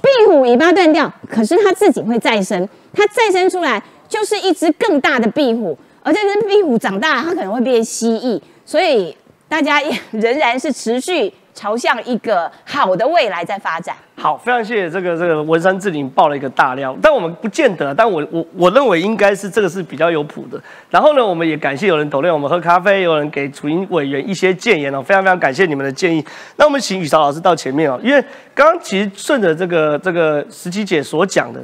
[0.01, 9.17] 壁虎尾巴断掉，可是它自己会再生，它再生出来就是一只更大的壁虎，而这只壁虎长大，它可能会变蜥蜴，所以
[9.49, 13.95] 大家也 仍然是持续朝向一个好的未来在发展。
[14.15, 20.61] 好，非常谢谢这个这个文山志林爆了一个大料，但我们不见得，但我我我认为应该是这个是比较有谱的。
[20.91, 26.23] 然后呢，我们也感谢有人抖内我们喝咖啡，有人给楚英委员一些建言哦，非常非常感谢你们的建议。
[26.57, 31.59] 那我们请雨潮老师到前面哦，因为刚刚其实顺着这个这个石琪姐所讲的。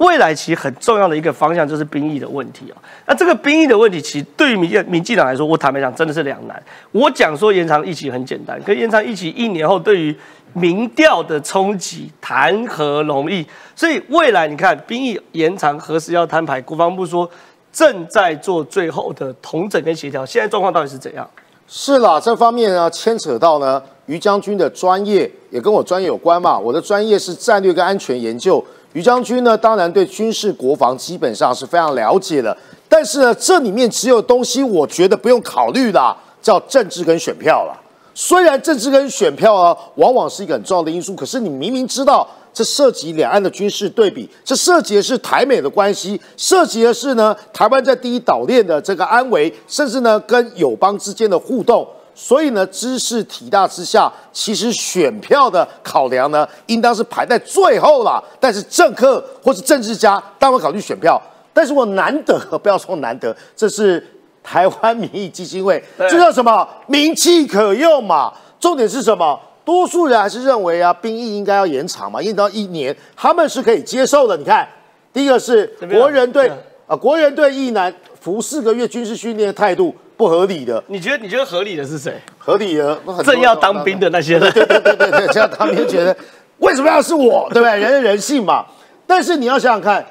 [0.00, 2.76] 未来其实很重要的一个方向就是兵役的问题哦。
[3.06, 6.62] 那这个兵役的问题，其实对于民进民进党来说，我坦白讲真的是两难。
[6.90, 10.16] 我讲说延长役期很简单，可延长役期一年后，对于
[10.54, 13.46] 民调的冲击谈何容易？
[13.76, 16.60] 所以未来你看兵役延长何时要摊牌？
[16.62, 17.30] 国防部说
[17.70, 21.28] 正在做最后的统整跟协调，现在状况到底是怎样？
[21.68, 26.58] 是啦，这方面呢牵扯到呢于将军的专业，也跟我专业有关嘛。
[26.58, 32.56] 我的专业是战略跟安全研究，于将军呢当然对军事国防基本上是非常了解的。
[32.88, 37.78] 但是呢，这里面只有东西我觉得不用考虑啦，叫政治跟选票啦。
[38.12, 51.86] 虽然政治跟选票啊，往往是一个很重要的因素，可是你明明知道这涉及两岸的军事对比，这涉及的是台美的关系，涉及的是呢台湾在第一岛链的这个安危，甚至呢跟友邦之间的互动。
[52.22, 58.22] 所以呢，知识体大之下，其实选票的考量呢，应当是排在最后啦。
[58.38, 61.20] 但是政客或是政治家当然会考虑选票，
[61.54, 64.06] 但是我难得，不要说难得，这是
[64.42, 66.68] 台湾民意基金会， 这叫什么？
[66.86, 68.30] 名气可用嘛。
[68.60, 69.40] 重点是什么？
[69.64, 74.36] 多数人还是认为啊，兵役应该要延长嘛，延长到一年，他们是可以接受的。
[74.36, 74.68] 你看，
[75.10, 76.56] 第一个是边国人对对
[76.86, 82.20] 啊，国人对役男服四个月军事训练的态度不合理的，你觉得你觉得合理的是谁？
[82.36, 84.52] 合理的，正要当兵的那些人。
[84.52, 86.14] 对对对对对，这样他们就觉得
[86.60, 87.80] 为什么要是我，对不对？
[87.80, 88.66] 人的人性嘛。
[89.06, 90.04] 但是你要想想看，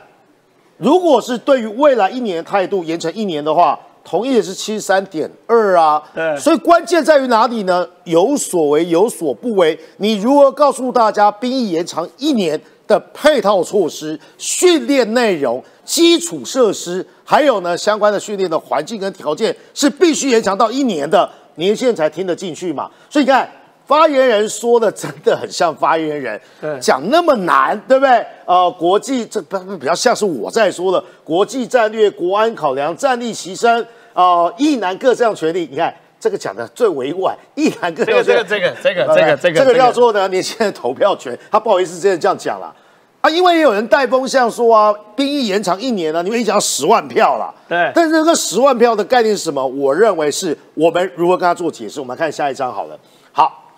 [0.78, 6.02] 如果是对于未来一年的态度延成一年的话，同意的是七十三点二啊。
[6.15, 7.88] 对所以关键在于哪里呢？
[8.06, 9.78] 有所为，有所不为。
[9.98, 22.91] 你如何告诉大家兵役延长一年的配套措施、训练内容、基础设施，还有呢相关的训练的环境跟条件是必须延长到一年的，年限才听得进去嘛？
[23.10, 23.49] 所以你看。
[23.89, 28.23] 发言人说的真的很像发言人对，讲那么难，对不对？
[28.45, 35.67] 呃，国际这不不比较像是我在说的国际战略、国安考量、战力提升，呃，一男各项权利。
[35.71, 38.23] 你看这个讲的最委婉，一男各项权利。
[38.25, 41.38] 这个这个这个对不对这个这个这个叫做呢年轻人投票权。
[41.49, 42.75] 他不好意思真的这样讲了
[43.21, 47.53] 啊，因为也有人带风向说啊，兵役延长一年了，你们已经要十万票了。
[47.67, 49.65] 对但是这个十万票的概念是什么？
[49.65, 51.99] 我认为是我们如何跟他做解释。
[51.99, 52.97] 我们来看下一章好了。
[53.34, 53.73] 好，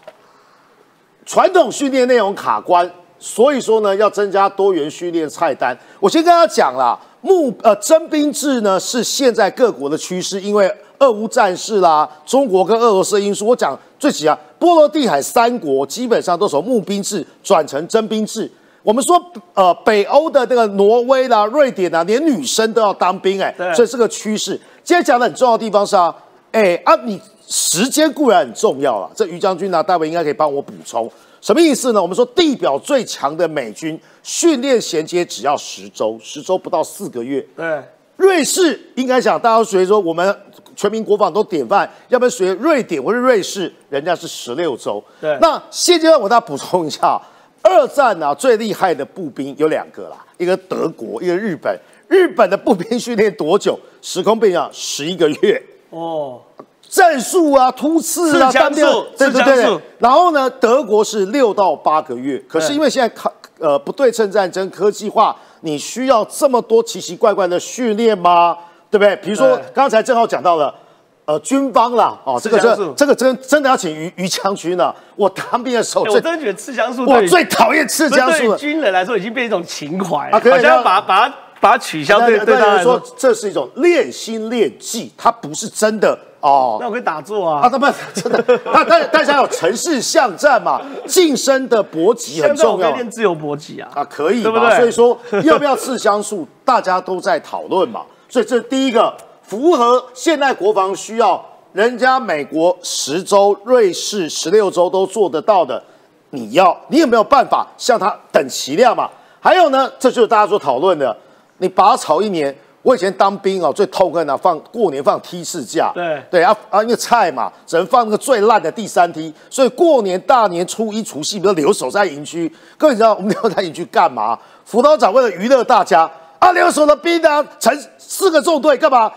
[1.26, 5.76] 传统训练内容卡关，所以说呢要增加多元训练菜单。
[6.00, 10.72] 我先跟大家讲啦，募呃征兵制呢是现在各国的趋势，因为
[11.02, 18.50] 俄乌战事啦，中国跟俄罗斯的因素，我讲最起啊，波罗的海三国基本上都从募兵制转成征兵制。
[18.84, 19.20] 我们说，
[19.54, 24.60] 呃，北欧的那个挪威啦、瑞典啊，连女生都要当兵、哎对，所以是个趋势。
[24.84, 26.16] 今天讲的很重要的地方是啊，
[26.52, 31.10] 哎啊，你时间固然很重要了，这于将军呢，大卫应该可以帮我补充。
[31.42, 32.02] 什么意思呢？
[32.02, 37.44] 我们说地表最强的美军训练衔接只要十周，十周不到四个月。
[37.56, 37.84] 对
[38.18, 40.36] 瑞士应该讲，大家学说我们
[40.82, 45.04] 全民国防都典范，要不然学瑞典或者瑞士，人家是十六周。
[45.20, 47.22] 对那现阶段我大家补充一下，
[47.62, 51.80] 二战啊最厉害的步兵有两个啦，一个德国，一个日本。
[52.08, 53.80] 日本的步兵训练多久？
[54.02, 55.62] 时空背景十一个月。
[55.92, 56.42] 哦，
[56.90, 59.80] 战术啊、突刺啊、单兵术对对对。
[60.00, 68.58] 然后呢，德国是六到八个月，可是因为现在科呃不对称战争科技化，你需要这么多奇奇怪怪的训练吗？
[68.92, 69.16] 对不对？
[69.16, 70.76] 比如说对刚才正好讲到了。
[71.24, 74.94] 呃，军方啦，哦，这个这这个真真的要请于于将军了。
[75.16, 78.58] 我当兵的时候我真的觉得刺枪术我最讨厌刺枪对于术了。
[78.58, 86.80] 军人来说已经变一种情怀，啊好像把把它把它取消，对那对他来那有人说说，这是一种练心练技，它不是真的哦。
[86.82, 94.70] 那我可以打坐啊，啊，他们真的，那 但大家有城市巷战嘛，晋升的搏击很重要练自由搏击啊，啊，可以对不嘛？
[94.72, 98.02] 对所以说要不要刺枪术，大家都在讨论嘛。
[98.32, 99.14] 所以这第一个
[99.44, 105.84] 符合现代国防需要，人家美国十周、瑞士十六周都做得到的，
[106.30, 109.10] 你要你有没有办法向他等齐量嘛？
[109.42, 111.14] 还有呢，这就是大家所讨论的，
[111.58, 112.56] 你拔草一年。
[112.84, 115.92] 我以前当兵哦，最痛恨啊，放过年放梯次假。
[115.94, 122.52] 对对啊啊，因为菜嘛，只能放那个最烂的第三梯，所以过年大年初一除夕，不是留守在营区。
[122.80, 124.36] 各位你知道我们留守在营区干嘛？
[124.66, 126.10] 辅导长为了娱乐大家
[126.42, 129.12] 阿联酋的兵呢，成四个纵队干嘛？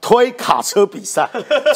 [0.00, 1.28] 推卡车比赛。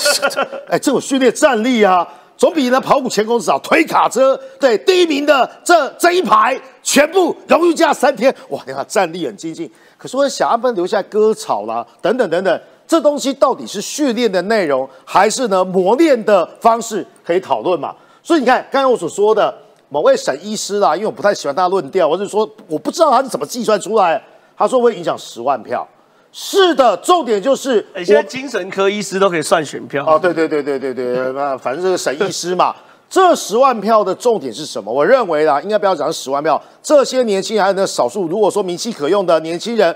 [0.71, 3.59] 哎，这种训练战力啊，总比呢跑五千公尺少。
[3.59, 9.69] 推卡车，对第一名的这这一排全部荣誉加三天，哇，你看战力很激进。
[9.99, 17.93] 可是我想要不然留下割草啦，等等等等，这东西到底是训练的内容，还是呢磨练的方式，可以讨论嘛？
[18.23, 19.53] 所以你看，刚才我所说的
[19.89, 24.23] 某位沈医师啦，因为我不太喜欢他的论调，我是说我不知道他是怎么计算出来，
[24.57, 25.87] 他说会影响十万票。
[26.33, 32.75] 是的，重点就是哎，现在精神科医师都可以算选票哦，对对对对对对， 那反正这个沈医师嘛，
[33.11, 34.91] 这十万票的重点是什么？
[34.91, 39.95] 我认为啦，应该不要讲十万票，这些年轻人还有那少数，如果说名气可用的年轻人，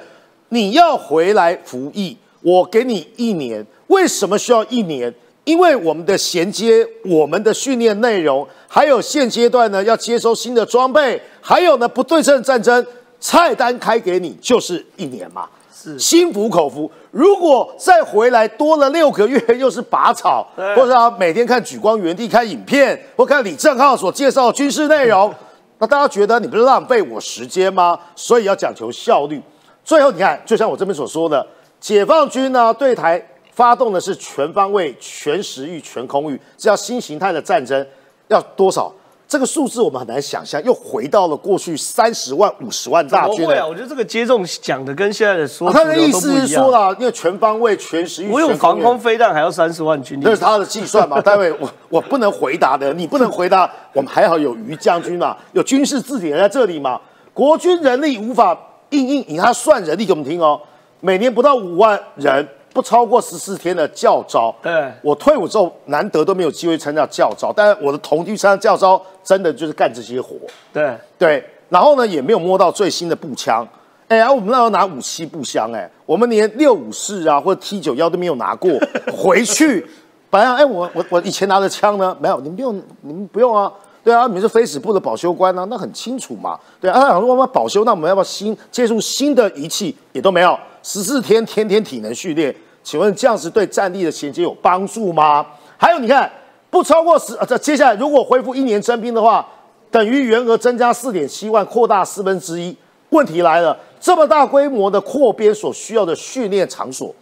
[0.50, 3.66] 你要回来服役，我给你一年。
[3.86, 5.14] 为什么需要一年？
[5.44, 12.84] 因为我们的衔接、我们的训练内容，还有现阶段呢要接收新的装备，还有呢不对称战争，
[13.26, 15.48] 菜单开给你就是一年嘛。
[15.74, 16.88] 是心服口服。
[17.10, 25.34] 如果再回来多了六个月，又是拔草，或者他每天看举光原地看影片，或看李正浩所介绍的军事内容，
[25.78, 27.98] 那大家觉得你不是浪费我时间吗？
[28.14, 29.42] 所以要讲求效率。
[29.84, 31.44] 最后你看，就像我这边所说的，
[31.80, 37.84] 解放军呢对台发动的是全方位、全时域、全空域，这叫新形态的战争，
[38.28, 38.92] 要多少？
[39.28, 43.66] 这个数字我们很难想象，又回到了过去三十万、五十万大军了怎么会啊？
[43.66, 51.20] 我觉得这个接种讲的跟现在的说他的意思是说啦，因为全方位、全时域，我有防空飞弹还要三十万军力那，是他的计算嘛？
[51.20, 53.68] 待会我我不能回答的，你不能回答。
[53.92, 57.00] 我们还好有于将军嘛，有军事字典在这里嘛。
[57.34, 58.56] 国军人力无法
[58.90, 60.60] 硬硬，以他算人力给我们听哦，
[61.00, 62.46] 每年不到五万人，
[62.76, 64.54] 不超过十四天的教招。
[64.62, 70.36] 对我退伍之后难得都没有机会参加教招，但是我的同居参加教招，真的就是干这些活。
[70.74, 73.66] 对，对，然后呢也没有摸到最新的步枪。
[74.08, 78.70] 哎呀，我们那时候拿武器步枪，哎，我们连六五式啊或者 T 九幺都没有拿过，
[79.16, 79.84] 回去，
[80.28, 83.72] 本来哎我我我以前拿的枪呢，没有，你们不用，你们不用啊。
[84.04, 86.56] 对啊，你们是非死部的保修官啊，那很清楚嘛。
[86.80, 92.54] 对啊，他想说我们要保修，那我们要不要新接触新的仪器也都没有，十四天天天体能训练，
[92.86, 95.44] 请问这样子对战力的衔接有帮助吗？
[95.76, 96.30] 还有你看，
[96.70, 99.44] 不超过十，这接下来如果恢复一年征兵的话，
[99.90, 102.76] 等于员额增加四点七万，扩大四分之一。
[103.10, 107.12] 问题来了，这么大规模的扩编所需要的训练场所、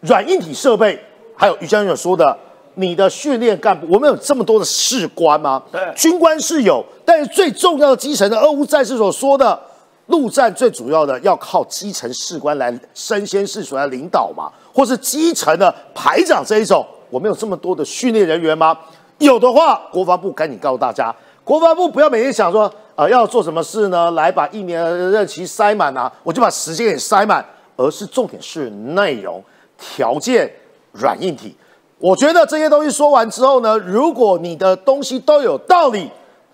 [0.00, 0.98] 软硬体设备，
[1.36, 2.34] 还有于将军说的。
[2.76, 5.62] 你的训练干部，我们有这么多的士官吗？
[5.70, 9.60] 对，军官是有，但是最重要的基层的俄乌战士所说的
[10.06, 18.76] 陆战，最主要的要靠基层士官来身先士卒来领导嘛，或是基层的排长这一种，我们有这么多的训练人员吗？
[19.18, 21.14] 有的话，国防部赶紧告诉大家，
[21.44, 24.10] 国防部不要每天想说，呃，要做什么事呢？
[24.12, 27.44] 来把一年的任期塞满啊，我就把时间给塞满，
[27.76, 29.42] 而是重点是内容、
[29.78, 30.50] 条件、
[30.92, 31.54] 软硬体。
[31.98, 36.10] 我觉得这些东西说完之后呢，如果你的东西都有道理，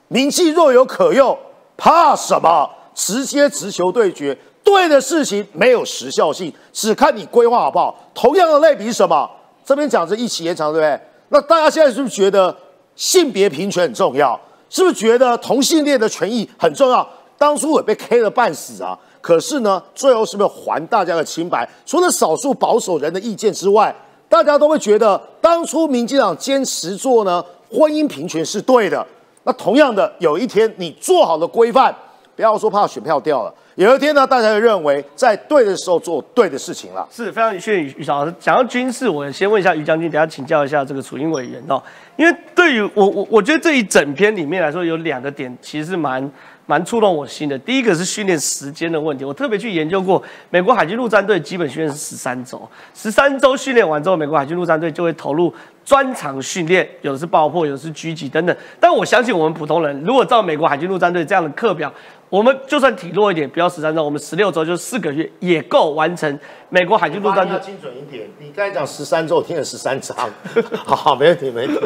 [0.09, 1.39] 名气若有可用，
[1.77, 2.69] 怕什么？
[2.95, 4.37] 直接直球对决，
[4.69, 7.99] 对的事情没有时效性，只看你规划好不好。
[8.15, 9.27] 同样的类比什么？
[9.65, 11.01] 这边讲是一起延长，对不对？
[11.31, 12.55] 那大家现在是不是觉得
[12.95, 14.39] 性别平权很重要？
[14.69, 17.09] 是不是觉得同性恋的权益很重要？
[17.39, 18.99] 当初也被 K 了半死啊！
[19.23, 21.67] 可是呢，最后是不是还大家的清白？
[21.87, 23.95] 除了少数保守人的意见之外。
[24.31, 29.07] 大家都会觉得，当初民进党坚持做呢婚姻平权是对的。
[29.45, 31.97] 那同样的，有一天你做好了规范，
[32.37, 33.55] 不要说怕选票掉了。
[33.85, 37.07] 有一天呢，大家就认为在对的时候做对的事情了。
[37.13, 41.81] 是非常谢谢于于老师讲到军事，我先问一下于将军，等下请教一下这个楚英委员哦。
[42.17, 46.29] 因为对于我我我觉得这一整篇里面来说，有两个点其实是蛮。
[46.71, 47.59] 蛮触动我心的。
[47.59, 52.61] 第一个是训练时间的问题，我特别去研究过，美国海军陆战队基本训练是十三周，
[52.95, 55.51] 十三周训练完之后，美国海军陆战队就会投入
[55.83, 58.55] 专场训练，有的是爆破，有的是狙击等等。
[58.79, 61.91] 但我相信我们普通人，如果照美国海军陆战队这样的课表，
[62.31, 67.59] 我们就算体弱一点，不要十三周，我们十六周就四个月也够完成美国海军陆战队。
[67.61, 70.15] 精准一点，你刚才讲十三周，我听了十三章。
[70.85, 71.81] 好，没问题，没问题，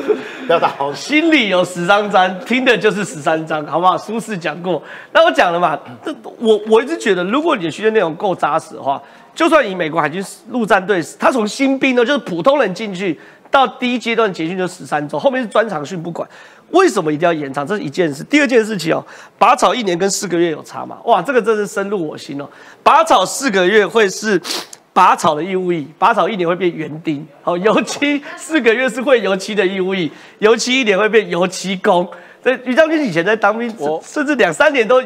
[0.47, 0.93] 不要打好。
[0.93, 3.97] 心里有十三章，听的就是十三章，好不好？
[3.97, 4.83] 苏轼讲过。
[5.13, 9.01] 那我讲了嘛，这我我一直觉得，如果你的训练内容够扎实的话，
[9.35, 13.17] 就算以美国海军陆战队，他从新兵呢，就是普通人进去，
[13.49, 16.29] 到第一阶段结训就十三周，后面是专场训，不管。
[16.73, 17.67] 为什么一定要延长？
[17.67, 18.25] 这是一件事。
[18.25, 19.05] 第二件事情哦，
[19.39, 20.99] 拔草一年跟四个月有差嘛？
[21.05, 22.49] 哇，这个真是深入我心哦。
[22.83, 24.41] 拔草四个月会是
[24.93, 27.27] 拔草的义务役，拔草一年会变园丁。
[27.43, 32.09] 好，油漆四个月是会油漆的义务役，油漆一年会变油漆工。
[32.43, 35.03] 这于将军以前在当兵，甚至两三年都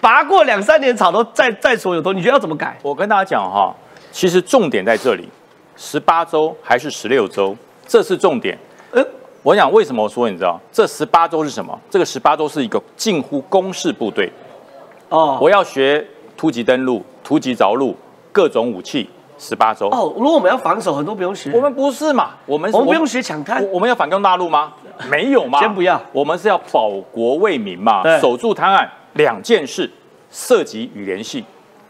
[0.00, 2.12] 拔过两三年草，都在在所有都。
[2.12, 2.78] 你觉得要怎么改？
[2.82, 3.74] 我跟大家讲哈，
[4.12, 5.28] 其实重点在这里，
[5.76, 7.56] 十八周还是十六周，
[7.86, 8.56] 这是重点。
[9.48, 9.52] 呃。
[9.52, 11.78] 我想为什么说你知道这十八周是什么？
[11.88, 14.30] 这个十八周是一个近乎公式部队
[15.08, 15.38] 哦。
[15.40, 17.96] 我要学突击登陆、突击着陆、
[18.30, 20.12] 各种武器，十八周哦。
[20.16, 21.50] 如果我们要防守，很多不用学。
[21.52, 22.30] 我们不是嘛？
[22.46, 23.64] 我们我们不用学抢滩。
[23.72, 24.72] 我们要反攻大陆吗？
[25.10, 25.58] 没有嘛。
[25.64, 26.00] 先不要。
[26.12, 28.88] 我们是要保国为民嘛，守住滩岸。
[29.14, 29.90] 两件事：
[30.30, 31.44] 涉及与联系。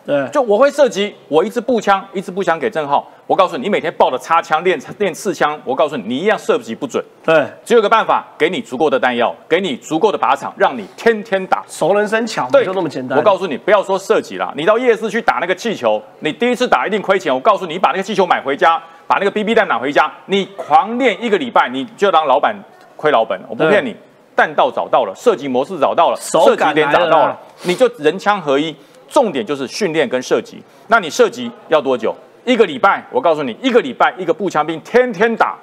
[0.08, 3.06] 对，就我会射击，我一支步枪，一支步枪给郑浩。
[3.26, 7.04] 我告诉你，你每天抱着擦枪练练刺枪，我告诉你，你一样射击不准。
[7.22, 13.18] 对，只有个办法，给你足够的弹药，给你足够的靶场，让你天天打，熟能生巧，对，就那么简单。
[13.18, 17.34] 我告诉你，不要说射击了，你到夜市去打那个气球，你第一次打一定亏钱。
[17.34, 22.56] 我告诉你，你把那个气球买回家，把那个 BB 弹拿回家，你狂练一个礼拜，你就当老板
[22.96, 23.38] 亏老本。
[23.46, 23.94] 我不骗你，
[24.34, 28.74] 弹道找到了，射击模式找到了，射击点找到了，你就人枪合一。
[29.08, 30.62] 重点就是训练跟射击。
[30.88, 32.14] 那你射击要多久？
[32.44, 33.04] 一个礼拜。
[33.10, 35.56] 我告诉你，一个礼拜一个步枪兵天天打，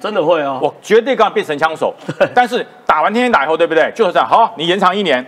[0.00, 0.58] 真的会啊！
[0.60, 1.94] 我绝对告诉你变神枪手。
[2.34, 3.90] 但是打完天天打以后，对不对？
[3.94, 4.28] 就是这样。
[4.28, 5.24] 好，你延长一年，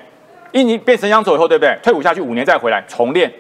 [0.53, 1.77] 一年变神枪手以后，对不对？
[1.83, 3.33] 退伍下去五年再回来重练，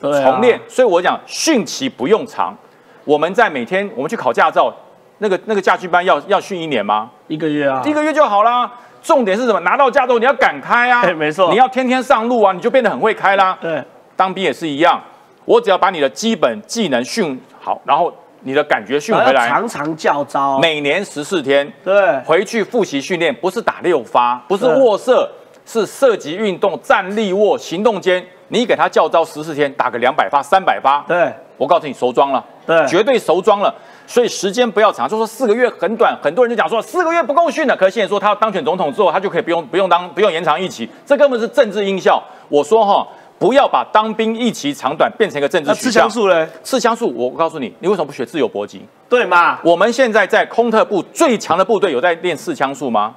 [0.00, 0.60] 重练。
[0.68, 2.56] 所以我讲训期不用长。
[3.04, 4.74] 我们在每天我们去考驾照，
[5.18, 7.10] 那个那个驾训班要要训一年吗？
[7.28, 8.70] 一个月啊，一个月就好啦。
[9.06, 9.60] 重点是什么？
[9.60, 11.04] 拿到驾照你要敢开啊！
[11.12, 13.56] 没错，你要天天上路啊，你就变得很会开啦。
[13.60, 13.80] 对，
[14.16, 15.00] 当兵也是一样，
[15.44, 25.30] 我只要把你的基本技能训好，然后你的感觉训回来，常常教招，每年十四天，对，回去复习训练，不是打六发，不是卧射，
[25.64, 33.72] 是射击运动，站立卧，行动间，你给他教招十四天，打个两百发、三百发，对，我告诉你熟装了，对，绝对熟装了。
[34.06, 37.76] 所以时间不要长，就说四个月很短，很多人就讲说四个月不够训的。
[37.76, 42.22] 可是现在说他当选总统之后，他就可以不用不用当不用延长一期，这根本是政治音效。
[42.48, 43.06] 我说哈，
[43.38, 46.10] 不要把当兵一期长短变成一个政治取向枪。
[46.10, 46.48] 术嘞？
[46.62, 48.80] 刺枪术，我告诉你，你为什么不学自由搏击？
[49.08, 49.58] 对嘛？
[49.62, 53.14] 我们现在在空特部最强的部队有在练刺枪术吗？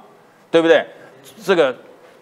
[0.50, 0.84] 对不对？
[1.44, 1.74] 这个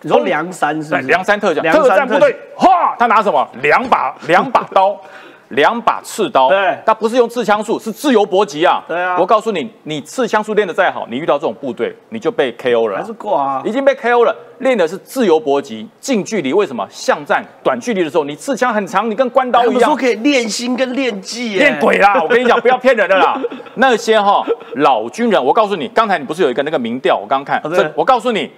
[0.03, 0.95] 你说梁山是？
[1.03, 3.49] 梁山特长梁山特战部队，哗，他拿什么？
[3.63, 4.97] 两把两把刀，
[5.49, 6.49] 两把刺刀。
[6.49, 8.83] 对他不是用刺枪术，是自由搏击啊。
[8.87, 13.01] 对啊我告诉你，你刺枪术练得再好，你遇到这种部队，你就被 KO 了啊。
[13.01, 13.63] 还是挂啊？
[13.65, 16.53] 已经被 KO 了，练的是自由搏击，近距离。
[16.53, 16.87] 为什么？
[16.91, 19.97] 巷战、短距离的时候，你刺枪很长，你跟关刀一样他们说。
[19.97, 22.21] 可以练心跟练技耶，练鬼啦！
[22.23, 23.41] 我跟你讲，不要骗人的啦。
[23.75, 24.45] 那些哈
[24.77, 28.51] 老军人，我告诉你，刚才你不是有一个那个民调，我刚刚看，哦这我告诉你，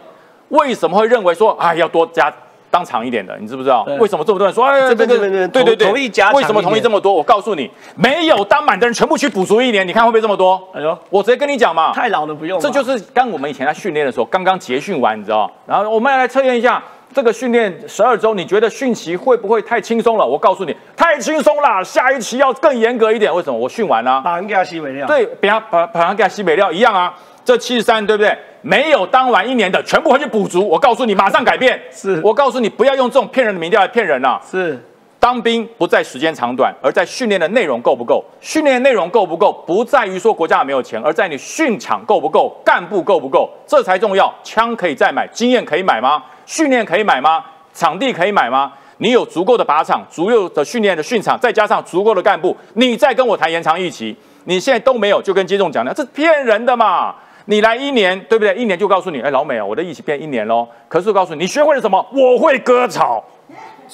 [0.48, 2.32] 为什么会认为说，哎，要多加
[2.70, 3.98] 当长一点的，你知不知道对？
[3.98, 5.18] 为什么这么多人说，哎，这边个
[5.48, 7.12] 对对对，同意加强为什么同意这么多？
[7.12, 10.62] 我告诉你，没有当满的人全部去补足一年，你看会不会这么多？
[10.72, 12.62] 哎呦，我直接跟你讲嘛，太老了不用嘛。
[12.62, 15.50] 这就是刚我们以前在训练的时候，刚刚结训完，你知道？
[15.66, 20.24] 然后我们来测验一下这个训练十二周，你觉得训期会不会太轻松了？
[20.24, 23.34] 我告诉你，太轻松了，下一期要更严格一点。
[23.34, 23.58] 为什么？
[23.58, 25.06] 我训完了、把人给他吸尾料。
[25.08, 27.12] 对，把把他给他西北料一样啊。
[27.44, 28.36] 这七十三对不对？
[28.62, 30.66] 没有当完一年的，全部回去补足。
[30.68, 31.80] 我告诉你，马上改变。
[31.90, 34.38] 是我告诉你，不要用这种骗人的民调来骗人啊！
[34.48, 34.78] 是
[35.18, 38.24] 当兵不在时间长短，而在训练的内容够不够。
[38.40, 44.32] 训练的内容够不够，不在于说国家有没有钱，而在你训场够不够，干部够不够，这才重要。
[44.42, 46.22] 枪可以再买，经验可以买吗？
[46.44, 47.44] 训练可以买吗？
[47.72, 48.72] 场地可以买吗？
[48.98, 54.14] 你有足够的靶场、足够的训练的训场，再加上足够的干部，你再跟我谈延长役期，
[54.44, 57.14] 你现在都没有，就跟接种讲的，这骗人的嘛！
[57.50, 58.54] 你来一年，对不对？
[58.54, 60.68] 一年就告诉你，哎，老美啊，我的役期变一年喽。
[60.88, 62.06] 可是我告诉你，你学会了什么？
[62.12, 63.24] 我会割草，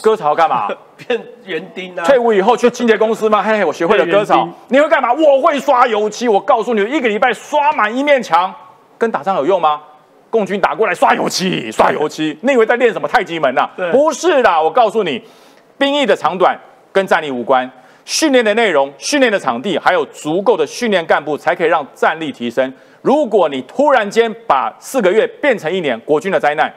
[0.02, 0.68] 割草干嘛？
[1.08, 2.04] 变园丁啊。
[2.04, 3.42] 退伍以后去清洁公司吗？
[3.42, 4.46] 嘿嘿，我学会了割草。
[4.68, 5.10] 你会干嘛？
[5.10, 6.28] 我会刷油漆。
[6.28, 8.54] 我告诉你，一个礼拜刷满一面墙，
[8.98, 9.80] 跟打仗有用吗？
[10.28, 15.22] 共军打过来刷油漆，刷油漆，你以为在练什么太极门呐、对不是的，我告诉你，
[15.78, 16.54] 兵役的长短
[16.92, 17.70] 跟战力无关，
[18.04, 22.70] 训练的内容、训练的场地，还有足够的训练干部，才可以让战力提升。
[23.06, 26.68] 如果你突然间把四个月变成一年，国军的灾难，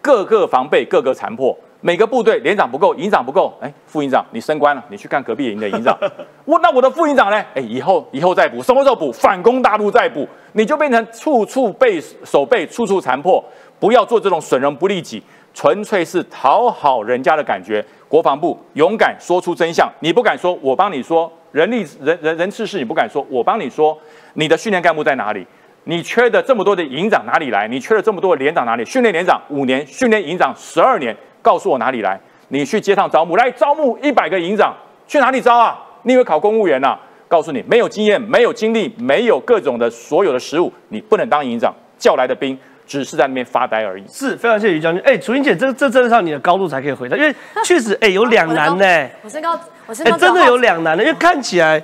[0.00, 1.54] 各个防备，各个残破。
[1.82, 5.94] 每个部队连长不够，营长不够，哎，副营长你升官了，你去干隔壁营的营长。
[6.46, 7.36] 我那我的副营长呢？
[7.54, 9.12] 哎，以后以后再补，什么时候补？
[9.12, 13.44] 反攻大陆再补，你就变成处处被守备，处处残破。
[13.78, 15.22] 不要做这种损人不利己，
[15.52, 17.84] 纯粹是讨好人家的感觉。
[18.12, 21.32] 国防部勇敢说出真相，你不敢说，我帮你说。
[21.50, 23.98] 人力人人人事事你不敢说，我帮你说。
[24.34, 25.46] 你的训练干部在哪里？
[25.84, 27.66] 你缺的这么多的营长哪里来？
[27.66, 28.84] 你缺了这么多的连长哪里？
[28.84, 32.20] 训练连长五年，训练营长十二年，告诉我哪里来？
[32.48, 35.82] 你去街上招募，来招募一百个营长，去哪里招啊？
[36.02, 41.74] 你以为考公务员呐、告诉你，没有经验，没有经历，没有各种的所有的实务，你不能当营长。
[41.96, 42.58] 叫来的兵
[42.98, 44.04] 只是在那边发呆而已。
[44.08, 45.02] 是非常谢谢于将军。
[45.04, 47.34] 哎，楚英姐，这这真的上你的高度才可以回答，因为
[47.64, 49.08] 确实哎有两难呢。
[49.22, 51.82] 我身高，我身哎，高真的有两难呢，因为看起来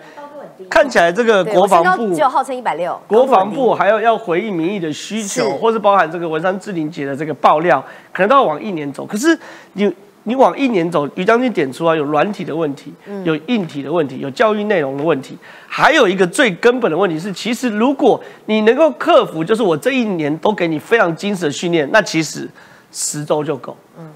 [0.69, 7.83] 看起来这个对国防部我身高只有号称一百六，国防部还要要回应民意的需求，或是包含这个文山志玲姐的这个爆料，
[8.13, 9.07] 可能都要往一年走。
[9.07, 9.39] 可是
[9.75, 9.91] 你
[10.29, 12.93] 你往一年走，于将军点出啊有软体的问题，
[13.25, 22.47] 有硬体的问题，有教育内容的问题，还有一个最根本的问题是，其实如果你能够克服，就是我这一年都给你非常精实的训练，那其实
[22.93, 23.75] 十周就够。
[23.99, 24.07] 嗯，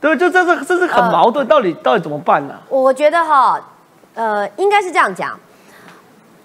[0.00, 3.60] 对，就这是这是很矛盾，到底到底怎么办呢、我觉得哈，
[4.14, 5.36] 呃，应该是这样讲。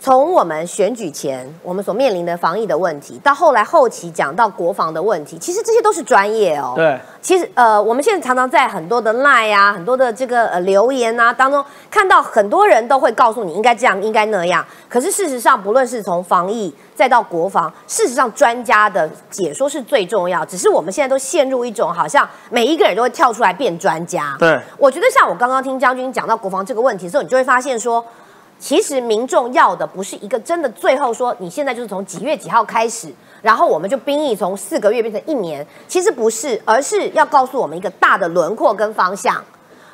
[0.03, 6.73] 从我们选举前，我们所面临的防疫的问题，到后来后期讲到国防的问题，其实这些都是专业哦。
[6.75, 14.65] 对，其实呃，我们现在常常在很多的 line 啊，很多的这个呃留言啊当中，看到很多人都会告诉你应该这样，应该那样。
[14.89, 20.43] 可是事实上，不论是从防疫再到国防，事实上专家的解说是最重要。
[20.43, 24.35] 只是我们现在都陷入一种好像每一个人都会跳出来变专家。
[24.39, 28.03] 对我觉得像我刚刚听将军讲到国防这个问题的时候，你就会发现说。
[28.61, 39.43] 其实民众要的不是一个真的最后说你现在就是从几月几号开始，然后我们就兵役从四个月变成一年，其实不是，而是要告诉我们一个大的轮廓跟方向。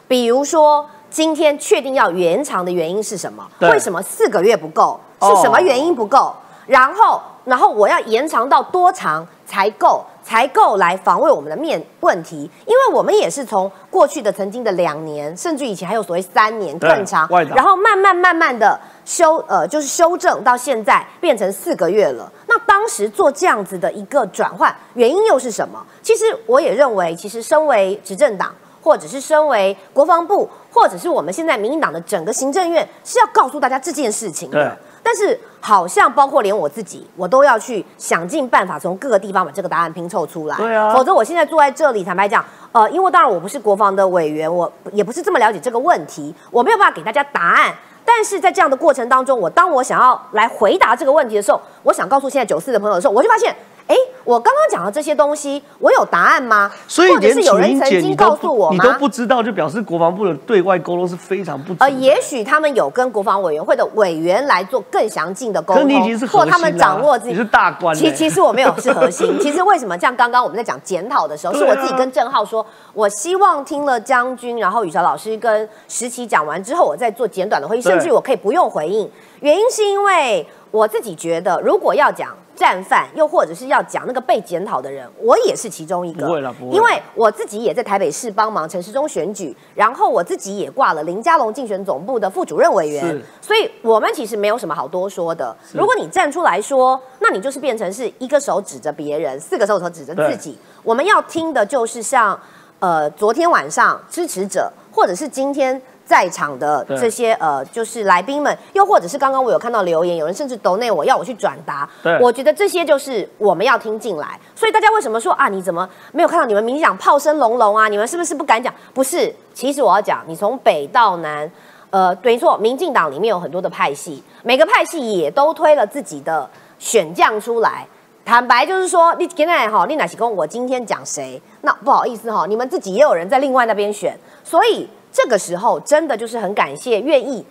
[0.05, 3.47] 比如说，今天确定要延长的原因是什么？
[3.61, 4.99] 为什么四个月不够？
[5.19, 6.35] 哦是什么原因不够？
[6.65, 10.03] 然后，然后我要延长到多长才够？
[10.27, 12.51] 才够来防卫我们的面问题？
[12.65, 17.25] 因为我们也是从过去的曾经的两年，甚至以前还有所谓三年对更长
[17.55, 22.29] 然后慢慢慢慢的修呃，就是修正到现在变成四个月了。
[22.47, 25.81] 那当时做这样子的一个转换，原因又是什么？
[26.01, 28.53] 其实我也认为，其实身为执政党。
[28.79, 34.77] 或者是身为国防部，或者是我们现在民进党的整个行政院，是要告诉大家这件事情的对。
[35.07, 40.57] 但是好像包括连我自己，我都要去想尽办法从各个地方把这个答案拼凑出来。
[40.57, 42.43] 对啊否则我现在坐在这里，坦白讲，
[42.73, 47.73] 呃，因为当然我不是国防的委员，我也不是这么了解这个问题，我没有办法给大家答案。
[48.03, 53.55] 但是在这样的过程当中，我当我想要来回答这个问题的时候，我想告诉现在九四的朋友的时候，我就发现，
[53.87, 56.69] 哎，我刚刚讲的这些东西，我有答案吗？
[56.87, 58.77] 所以或者是有连楚人曾经英姐你都告诉我吗？
[58.77, 61.77] 不你都不知道，就表示国防部的对外沟通是非常不足。
[61.79, 67.31] 呃，也许他们有跟国防委员会的委员来做更详尽的沟通，可你已经是或他们掌握自己。
[67.31, 69.35] 你是大官欸其其实我没有是核心。
[69.39, 79.09] 其实为什么像刚刚我们在讲检讨的时候，是我自己跟郑浩说，我希望听了将军，然后雨乔老师跟石琪讲完之后，我再做简短的回应，甚至我可以不用回应。
[79.39, 86.25] 原因是因为我自己觉得，如果要讲战犯，又或者是要讲那个被检讨的人，我也是其中一个。
[86.25, 95.55] 不会了不会因为我自己也在台北市帮忙陈时中选举，然后我自己也挂了林佳龙竞选总部的副主任委员，所以我们其实没有什么好多说的。
[95.71, 100.57] 如果你站出来说，那你就是变成是一个手指着别人，四个手指着自己。
[100.81, 102.37] 我们要听的就是像
[102.79, 105.79] 呃昨天晚上支持者，或者是今天。
[106.07, 114.39] 在场的对这些呃，就是来宾们，又或者是刚刚我有看到留言，有人甚至抖内我要我去转达对，我觉得这些就是我们要听进来。
[114.55, 117.89] 所以大家为什么说啊，你怎么没有看到你们民进党炮声隆隆啊？
[117.89, 118.73] 你们是不是不敢讲？
[118.93, 121.51] 不是，其实我要讲，你从北到南，
[121.89, 126.49] 呃，没错，民进党里面有很多的派系，每个派系也都推了自己的
[126.79, 127.85] 选将出来。
[128.23, 131.41] 坦白就是说，你今天哈，你哪是跟我今天讲谁？
[131.61, 134.87] 那不好意思哈，你们自己也有人在另外那边选，所以
[135.17, 137.43] 这个时候真的就是很感谢愿意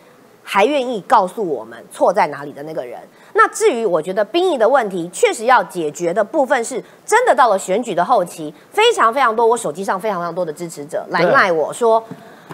[0.45, 3.01] 还愿意告诉我们错在哪里的那个人。
[3.33, 12.01] 那至于我觉得兵役的问题，确实要解决的部分是真的到了选举的后期，非常非常多，我手机上非常非常多的支持者来对赖我说。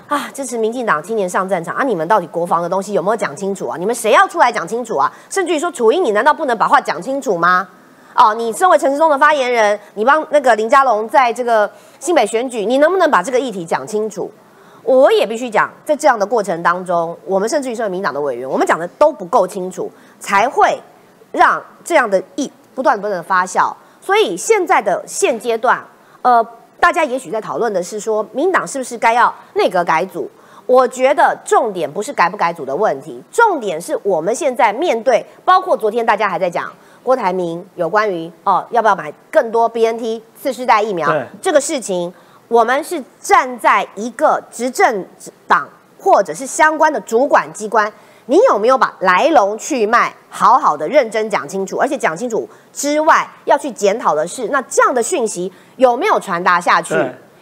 [0.08, 1.84] 啊，支持民进党青年上战场啊！
[1.84, 3.76] 你们到底国防的东西有没有讲清楚啊？
[3.78, 5.12] 你们谁要出来讲清楚啊？
[5.28, 7.68] 甚至于说，楚英，你难道不能把话讲清楚吗？
[8.14, 14.30] 哦，你身为陈时中的发言人，你帮那个林佳龙在这个新北选举，你能不能把这个议题讲清楚？
[14.84, 20.76] 我也必须讲，在这样的过程当中，我们甚至于身为民党的委员，我们讲的都不够清楚，才会
[21.30, 23.72] 让这样的议不断不断的发酵。
[24.00, 25.84] 所以现在的现阶段，
[26.22, 26.44] 呃，
[26.80, 30.28] 大家也许在讨论的是说，民党是不是该要内阁改组？
[30.66, 36.72] 我觉得重点不是改不改组的问题，重点是我们现在面对，包括昨天大家还在讲
[37.02, 42.12] 郭台铭有关于哦要不要买更多 BNT 次世代疫苗这个事情，
[42.52, 45.06] 我们是站在一个执政
[45.48, 45.66] 党
[45.98, 47.90] 或者是相关的主管机关，
[48.26, 51.78] 你有没有把来龙去脉好好的认真讲清楚？
[51.78, 56.94] 而且讲清楚之外，要去检讨的是，那这样的讯息有没有传达下去？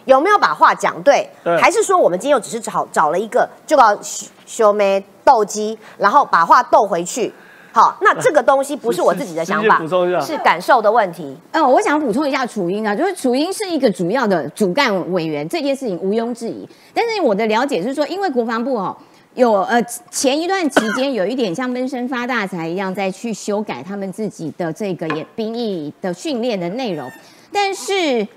[0.05, 1.29] 有没有把话讲对？
[1.43, 7.33] 对还是说我们今天又只是找找了一个就要修修眉斗鸡，然后把话斗回去？
[7.73, 9.81] 好，那这个东西不是我自己的想法
[10.21, 11.35] 是感受的问题。
[11.51, 16.67] 呃，我想补充一下楚英啊，就是楚英是一个主要的主干委员，这件事情毋庸置疑。
[16.93, 18.95] 但是我的了解是说，因为国防部哦
[19.35, 27.09] 有呃前一段期间有一点像闷声发大财一样，在去修改他们自己的这个演兵役的训练的内容，
[27.53, 28.27] 但是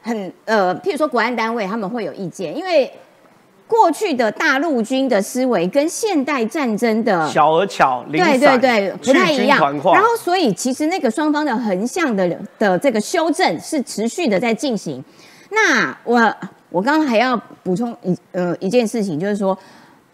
[0.00, 2.88] 很呃，譬如说国安单位他们会有意见，因为
[3.68, 9.60] 过去的大陆军的思维跟现代战争的小而巧，对对对，不太一样。
[9.60, 12.26] 然后，所以其实那个双方的横向的
[12.58, 15.04] 的这个修正是持续的在进行。
[15.50, 16.34] 那我
[16.70, 19.56] 我刚刚还要补充一呃一件事情，就是说，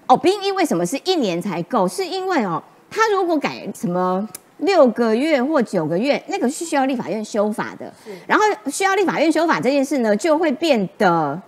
[0.07, 1.89] 哦，兵役为什么是一年才够？
[1.89, 4.29] 是因为哦，他如果改什么。
[4.59, 7.93] 六个月或九个月，那个是需要立法院修法的。
[8.25, 11.39] 然后需要立法院修法这件事呢，就会变得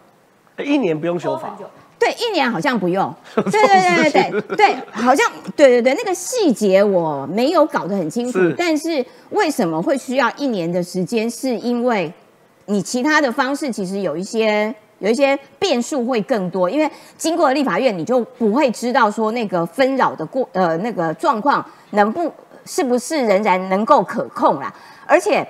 [0.58, 1.56] 一年不用修法，
[1.98, 3.14] 对，一年好像不用。
[3.34, 5.26] 对对对对对对，好像
[5.56, 8.54] 对对对，那个细节我没有搞得很清楚是。
[8.56, 11.28] 但是为什么会需要一年的时间？
[11.30, 12.12] 是因为
[12.66, 22.30] 你其他的方式其实有一些有一些变数会更多，因为经过立法院，你就不会知道说那个纷扰的过呃那个状况能不
[22.64, 24.72] 是不是仍然能够可控啦，
[25.06, 25.46] 而且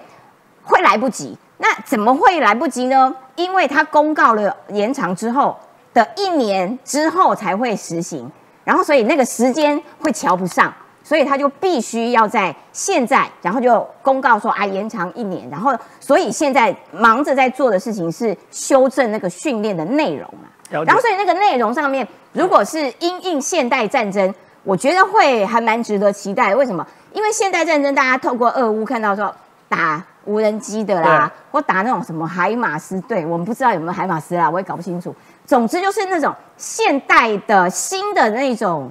[0.62, 1.36] 会来不及。
[1.58, 3.14] 那怎么会来不及呢？
[3.34, 5.56] 因为他公告了延长之后
[5.96, 8.30] 的一年之后才会实行，
[8.64, 10.70] 然后所以那个时间会瞧不上，
[11.02, 20.50] 所以他就必须要在现在，然后就公告说啊延长一年，然后所以现在忙着在做的事情是修正那个训练的内容嘛。
[20.84, 24.34] 然后所以那个内容上面，如果是因应现代战争，
[24.64, 26.54] 我觉得会还蛮值得期待。
[26.54, 26.86] 为什么？
[27.14, 29.34] 因为现代战争大家透过俄乌看到说
[29.66, 35.14] 打无人机的啦，或打那种什么海马斯对，我们不知道有没有海马斯啦，我也搞不清楚。
[35.46, 38.90] 总之就是那种现代的新的那种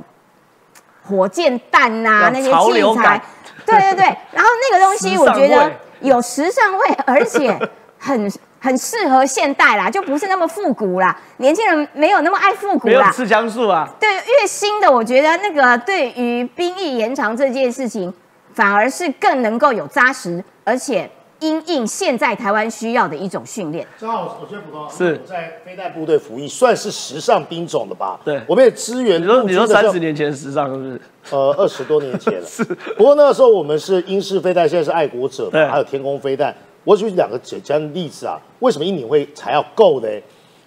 [1.04, 3.22] 火箭弹呐、要那些器材
[3.66, 4.06] 对对对。
[4.32, 7.60] 然后那个东西，我觉得有时尚味，而且
[8.00, 8.32] 很
[8.62, 11.16] 很适合现代啦，就不是那么复古啦。
[11.38, 13.00] 年轻人没有那么爱复古啦。
[13.00, 18.12] 没有刺枪术啊，对，越新的，我觉得那个对于兵役延长这件事情，
[18.54, 21.08] 反而是更能够有扎实，而且
[21.40, 23.86] 因应现在台湾需要的一种训练。
[24.00, 28.20] 正好我先补充，是我在飞弹部队服役，算是时尚兵种的吧？
[28.24, 31.02] 对我们也支援你说你说三十年前的时尚是不是？
[31.32, 32.46] 呃，二十多年前了。
[32.48, 32.64] 是。
[32.64, 36.56] 不过那个时候我们是英式飞弹，现在是爱国者还有天空飞弹。
[36.84, 40.08] 我举两个简单的例子啊，为什么一年会才要够呢？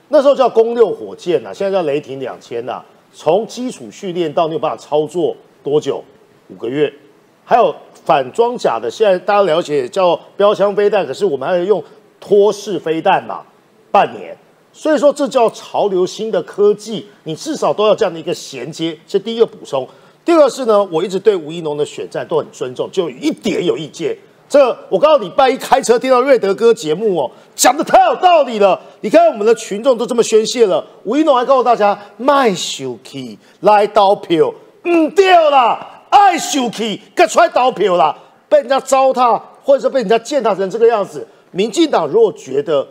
[0.09, 2.83] 那时候叫攻六火箭呐、啊，现在叫雷霆两千呐。
[3.13, 6.03] 从基础训练到你有办法操作多久？
[6.49, 6.93] 五个月。
[7.45, 7.75] 还有
[8.09, 11.85] 反装甲的，现在大家了解叫标枪飞弹，可是我们还要用
[12.19, 13.43] 托式飞弹嘛，
[13.91, 14.35] 半年。
[14.73, 19.87] 所以说这叫潮流新的科技，你至少都要这样的一个衔接，是第一个补充。
[20.25, 24.17] 第二个是呢，我一直对吴一农的选战都很尊重，就一点有意见。
[24.49, 28.81] 这我告诉你拜一开车听到瑞德哥节目哦，讲的太有道理了。
[29.03, 34.51] 你看我们的群众都这么宣泄了，吴一农还告诉大家卖手气来投票，
[34.85, 38.17] 唔对啦，爱手气该出来投票啦，
[38.49, 41.27] 被人家糟蹋或者是被人家践踏成这个样子。
[41.51, 42.87] 民进党如果觉得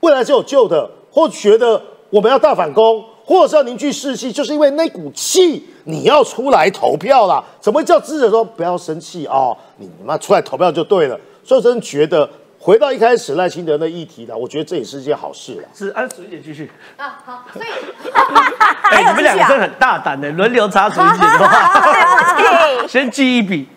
[0.00, 7.42] 未来是有救的，或觉得我们要大反攻，或者是要凝聚士气，就是因为那股气，你要出来投票啦。
[7.60, 9.56] 怎么叫支持者说不要生气哦？
[9.78, 11.18] 你妈出来投票就对了。
[11.42, 12.28] 所以真觉得
[12.64, 15.68] 回到一开始赖清德的议题呢，我觉得这也是一件好事了。
[15.74, 16.72] 是按水姐继续。
[16.96, 17.66] 啊，好，所以
[18.90, 22.24] 哎、你们两个真的很大胆的，轮流插水姐的话，
[22.88, 23.68] 先记一笔。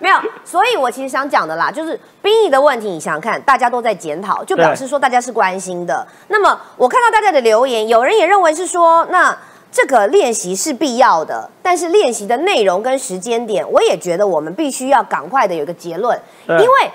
[0.00, 0.16] 没有，
[0.46, 6.06] 所以我其实想讲的啦，就是兵役的问题，你想想看，大家都在检讨，就表示说大家是关心的。
[6.28, 9.36] 那么我看到大家的留言，有人也认为是说，那
[9.70, 16.18] 这个练习是必要的，但是练习的内容跟时间点，我也觉得我们必须要赶快的有一个结论，
[16.48, 16.90] 因对为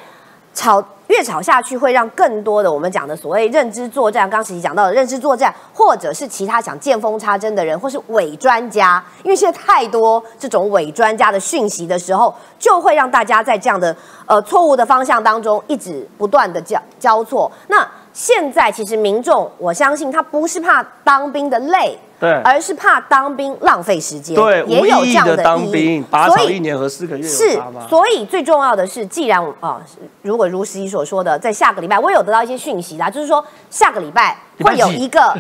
[0.51, 13.95] 吵越吵下去，会让更多的我们讲的所谓认知作战，刚实习讲到的认知作战，或者是其他想见缝插针的人，或是伪专家，因为现在太多这种伪专家的讯息的时候，就会让大家在这样的
[14.25, 17.51] 呃错误的方向当中一直不断的交交错。
[17.67, 21.97] 那现在其实民众，我相信他不是怕当兵的累。
[22.19, 22.31] 对。
[22.43, 29.81] 而是怕当兵浪费时间，对，也有这样的的当兵，拔所以草一年和四个月有是所以最重要的是，既然啊，
[30.21, 35.33] 如果如十一所说的，在下个礼拜，我有得到一些讯息啦，就是说下个礼拜会有一个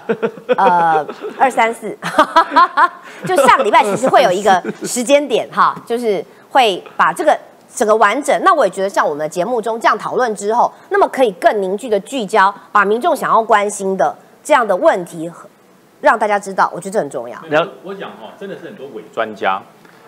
[0.57, 1.05] 呃
[1.37, 1.97] 二三四，
[3.25, 7.37] 就下个礼拜其实会有一个时间点哈，就是会把这个。
[7.75, 15.31] 整个完整，那我也觉得像我们的节目中这样讨论之后，那么可以更凝聚的聚焦，把民众想要关心的这样的问题，
[16.01, 17.37] 让大家知道，我觉得这很重要。
[17.49, 19.61] 然后我讲哈，真的是很多伪专家。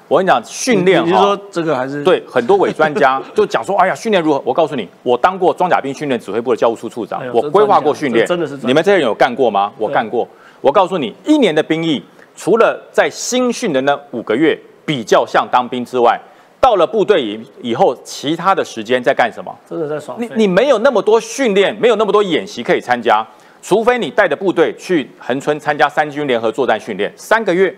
[0.07, 4.41] 我跟你讲，训练哈你是说，这个还是对很多伪专家 就讲说，哎呀，训练如何？
[4.43, 9.71] 我告诉你，我当过装甲兵训练指挥部的教务处处长哎，我规划过训练，真的是你们这些人有干过吗？
[9.77, 10.27] 我对干过。
[10.61, 12.03] 我告诉你，一年的兵役，
[12.35, 16.19] 除了在新训的那五个月比较像当兵之外，
[16.59, 19.55] 到了部队以以后，其他的时间在干什么？
[19.69, 20.15] 真的在耍？
[20.17, 23.23] 你你没有那么多训练，没有那么多演习可以参加，
[23.61, 27.75] 除非你带着部队去横村参加三军联合作战训练三个月，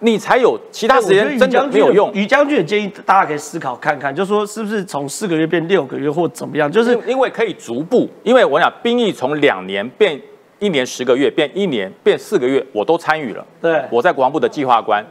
[0.00, 2.12] 你才有其他时间真的没有用。
[2.12, 10.20] 于将军也建议大家可以思考看看，就说是不是从四个月变六个月或怎么样，就是因因为可以逐步，因为我想兵役从两年变
[10.58, 13.44] 一年十个月，变一年变四个月，我都参与了。
[13.60, 15.04] 对我在国防部的计划官，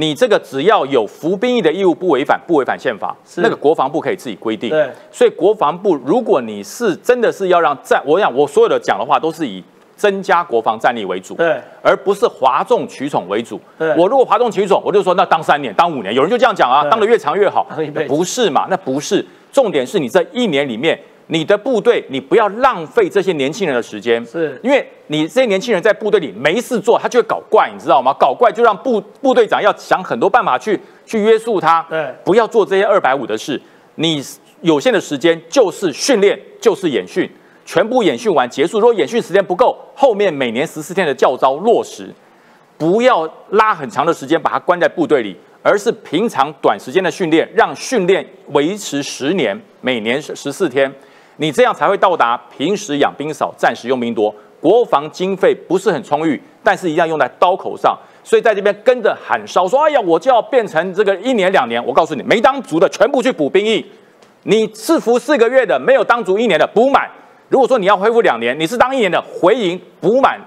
[0.00, 4.70] 你这个只要有服兵役的义务不违反不违反宪法，是那个国防部可以自己规定。
[4.70, 9.60] 对，所以国防部如果你是真的是要让战，我想我所有的讲的话都是以
[9.96, 13.60] 增加国防战力为主，对，而不是哗众取宠为主。
[13.76, 17.66] 对我如果哗众取宠，我就说那当三年、当五年，有人就这样讲啊，对当的越长越好
[18.06, 18.68] 不是嘛？
[18.70, 20.96] 那不是，重点是你这一年里面。
[21.28, 28.14] 你的部队，你不要浪费这些年轻人的时间，是因为你这些年轻人在部队里没事做，他就会搞怪，你知道吗？
[28.18, 33.60] 搞怪就让部部队长要想很多办法去去约束他，对不要做这些二百五的事。
[33.96, 34.24] 你
[34.62, 37.28] 有限的时间就是训练，就是演训，
[37.64, 38.80] 全部演训完结束。
[38.80, 42.08] 如果演训时间不够，后面每年十四天的教招落实，
[42.78, 50.92] 不要拉很长的时间把他关在部队里，而是平常短时间的训练，让训练维持十年，每年十四天，
[51.38, 54.32] 你这样才会到达平时养兵少，战时用兵多。
[54.60, 63.86] 国防经费不是很充裕，但是一样用在刀口上，所以在这边跟着喊烧说：“哎呀，我就要变成这个一年两年。”我告诉你，没当足的全部去补兵役。
[64.42, 67.08] 你是服四个月的，没有当足一年的补满。
[67.48, 70.40] 如果说你要恢复两年，你是当一年的回营补满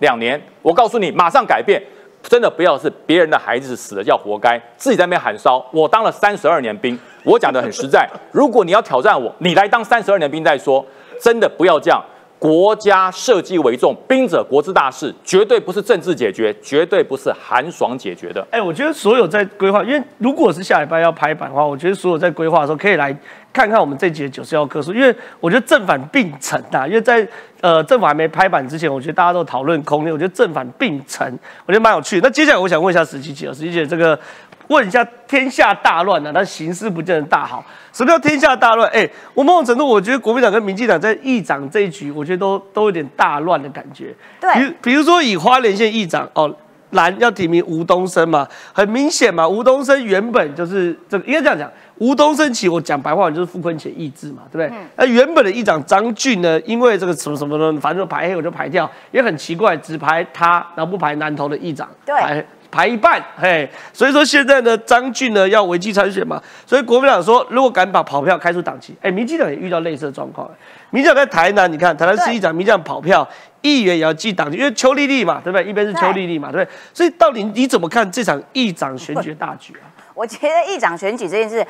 [0.00, 0.42] 两年。
[0.60, 1.80] 我告诉你，马上改变，
[2.20, 5.64] 真的不要是别人的孩子死了叫活该，自己在那边喊烧。
[5.70, 8.08] 我当了三十二年兵，我讲的很实在。
[8.30, 10.84] 如果你要挑战我，你来当三十二年兵再说。
[11.20, 12.02] 真的不要这样。
[12.36, 18.44] 国家社稷为重，兵者国之大事，绝对不是政治解决，绝对不是韩爽解决的。
[18.50, 23.16] 哎，我觉得所有在规划，因为如果是下礼拜要拍板的话，我觉得所有在规划的时候可以来
[23.52, 26.84] 看看我们这节九十幺课数，因为我觉得正反并成啊。
[26.84, 27.24] 因为在
[27.60, 31.24] 呃政府还没拍板之前，我觉得大家都讨论空间，我觉得正反并成，
[31.64, 32.18] 我觉得蛮有趣。
[32.20, 34.18] 那接下来我想问一下史琪姐，十七姐这个。
[34.72, 37.64] 问一下，天下大乱了，但形势不见得大好。
[37.92, 38.90] 什么叫天下大乱？
[38.90, 44.14] 哎，我某种程度，我觉得国民党跟民进党在议长这一局，我觉得都都有点大乱的感觉。
[44.40, 46.50] 对，比比如说以花莲县议长哦，
[46.90, 54.78] 蓝要提名吴东升嘛，很明显嘛，吴东升原本就是这个，应该这样讲，吴东升其实我讲白话就是傅昆萁意志嘛，对不对？
[54.96, 61.88] 那原本的议长张俊呢，因为这个什么什么的，反正排黑我就排掉，也很奇怪，只排他，然后不排南投的议长。
[62.06, 62.14] 对。
[62.16, 62.44] 排
[62.86, 70.50] 一半，嘿，所以说现在呢，张俊呢要违纪参选嘛，所以国民党说，如果敢把跑票开出党籍，哎，民进党也遇到类似的状况，
[70.88, 73.28] 民进党在台南，你看台南市议长，民进党跑票，
[73.60, 75.68] 议员也要记党籍，因为邱丽丽嘛，对不对？
[75.68, 76.74] 一边是邱丽丽嘛，对不对？
[76.94, 79.84] 所以到底你怎么看这场议长选举大局啊？
[80.14, 81.66] 我觉得议长选举这件事，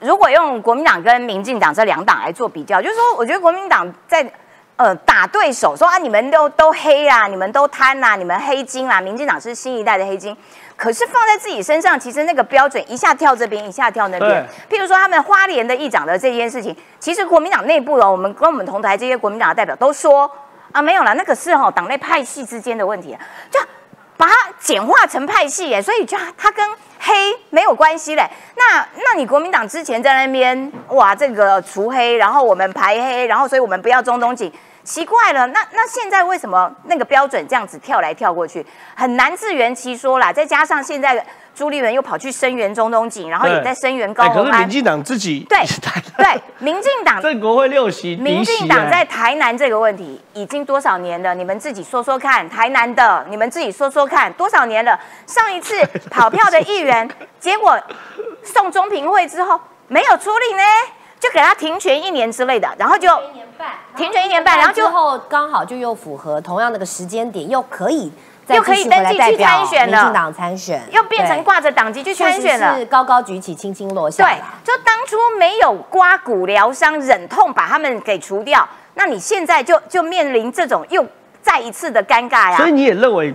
[0.00, 4.28] 如果用国民党跟民进党这两党来做比较，就是说，我觉得国民党在。
[4.76, 10.36] 呃，打对手说啊，你们都都黑啊，你们都贪呐，你们黑金啦，民进党是新一代的黑金。
[10.76, 14.44] 可是放在自己身上，其实那个标准一下跳这边，一下跳那边。
[14.68, 20.28] 譬如说他们花莲的议长的这件事情，其实国民党内部哦，我们跟我们同台这些国民党的代表都说
[20.72, 23.16] 啊，没有啦，那个是哈党内派系之间的问题，
[23.52, 23.60] 就
[24.16, 26.68] 把它简化成派系耶，所以就他跟。
[27.04, 27.12] 黑
[27.50, 34.52] 没有关系嘞，那那你国民党之前在那边哇，这个除黑，然后我们排黑，然后所以我们不要中东锦，
[34.82, 41.24] 奇怪了，那那现在为什么那个标准这样子跳来跳过去，很难自圆其说啦，再加上现在。
[41.54, 44.44] 朱立伦又跑去声援中东锦，然后也在声援高虹安。
[44.44, 45.58] 可是民进党自己对
[46.18, 51.34] 对，民进党在国会六席，民进党在台南这个问题已经多少年了？
[51.34, 54.98] 你们自己说说看，台南的你们自己说说看，多少年了？
[55.26, 55.80] 上一次
[56.10, 57.80] 跑票的议员，结果
[58.42, 60.62] 送中评会之后没有出力呢，
[61.20, 68.12] 就给他停权一年之类的，然后就一年半，停权一年半，然后就后刚好就又符合同样那个时间点，又可以。
[68.48, 74.24] 又可以登记去参选了，民进党参选，又变成挂着党籍去参选了，是高高举起，轻轻落下。
[74.24, 81.04] 对，就当初没有刮骨疗伤，忍痛把他们给除掉，那你现在就就面临这种又
[81.42, 82.56] 再一次的尴尬呀。
[82.56, 83.34] 所以你也认为？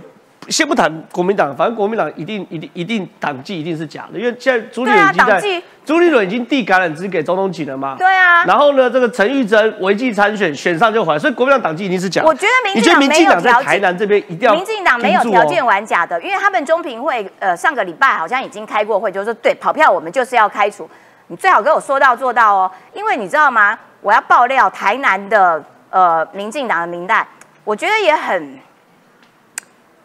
[0.50, 7.94] 先不谈国民党，反正国民党一定一定一定党纪一定是假的，因为现在朱立伦已经在朱立伦已经递橄榄枝给周东锦了嘛。
[7.96, 8.44] 对啊。
[8.44, 12.28] 然后呢，这个陈玉珍违纪参选，选上就还，所以国民党党纪一定是假的。
[12.28, 14.54] 我觉得民进党没有在台南这边一定要。
[14.54, 20.88] 民进党没有条件玩假的，因为他们中评会呃上个礼拜好像已经开过会，就是说对跑票我们就是要开除，
[21.28, 23.78] 你最好给我说到做到哦，因为你知道吗？
[24.00, 27.26] 我要爆料台南的呃民进党的名单，
[27.62, 28.58] 我觉得也很。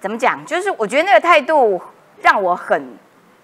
[0.05, 0.45] 怎么讲？
[0.45, 1.81] 就是我觉得那个态度
[2.21, 2.95] 让我很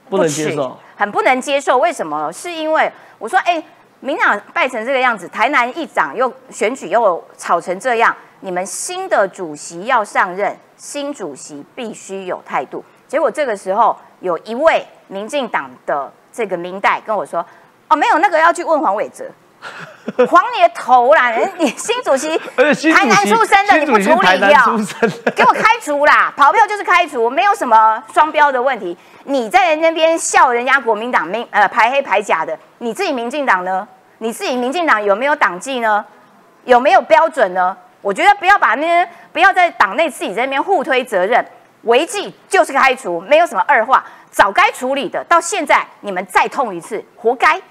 [0.08, 1.80] 不能接受，很不能接受。
[1.80, 2.32] 为什么？
[2.32, 3.64] 是因为我说，哎，
[4.00, 12.86] 民党败成这个样子，台南议长又选举又吵成这样，你们新的主席要上任，新主席必须有态度。
[13.08, 17.44] 结果这个时候，有一位民进党的这个明代跟我说，
[17.88, 19.26] 哦，没有那个要去问黄伟哲。
[20.28, 21.30] 黄你的头啦！
[21.30, 22.38] 人你新主席
[22.94, 24.78] 台南出生的，你不处理掉，
[25.36, 26.34] 给我开除啦！
[26.38, 28.98] 跑票就是开除，没有什么双标的问题。
[29.26, 33.88] 你在那边笑人家国民党民呃排黑排假的，你自己民进党呢？
[34.18, 36.04] 你自己民进党有没有党纪呢？
[36.66, 37.76] 有没有标准呢？
[38.02, 41.46] 我觉得不要把那些不要在党内自己在那边互推责任，
[41.84, 47.62] 违纪就是开除，没有什么二话，早该处理的，到现在你们再痛一次，活该。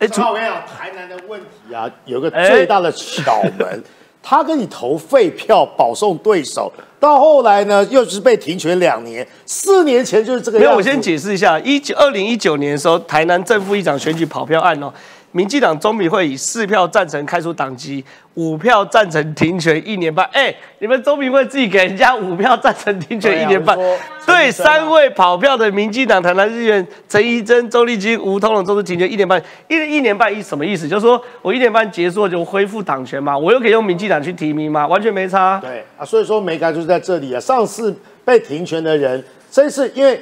[0.00, 3.84] 哎，主要我跟你讲，台南的问题啊，有个最大的巧门，
[4.22, 10.68] 他跟你投废票保送对手，到后来呢，又是被停权两年，四年前就是这个样子。
[10.68, 14.90] 没有，我先解释一下，一九二零一九年的时候，台南正副议长选举跑票案哦。
[15.32, 18.04] 民进党中评会以四票赞成开除党籍，
[18.34, 20.28] 五票赞成停权一年半。
[20.32, 23.78] 哎，你们中评会自己给人家五票赞成停权一年半，
[24.26, 29.40] 对三位跑票的民进党台南议员陈怡贞、周立金、吴通龙都是停权一年半。
[29.68, 30.88] 一一年半一什么意思？
[30.88, 34.86] 就是说我一年半结束就恢复党权嘛，我又可以用民进党去提名嘛？
[34.86, 35.58] 完全没差。
[35.60, 37.38] 对啊，所以说没改就是在这里啊。
[37.38, 40.20] 上次被停权的人，这次因为。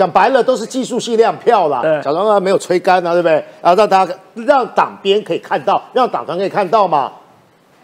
[0.00, 3.34] 讲白了都是技术性量票啦，假装他没有吹干啊，对不对？
[3.60, 7.12] 然后让大家让党边可以看到，让党团可以看到嘛。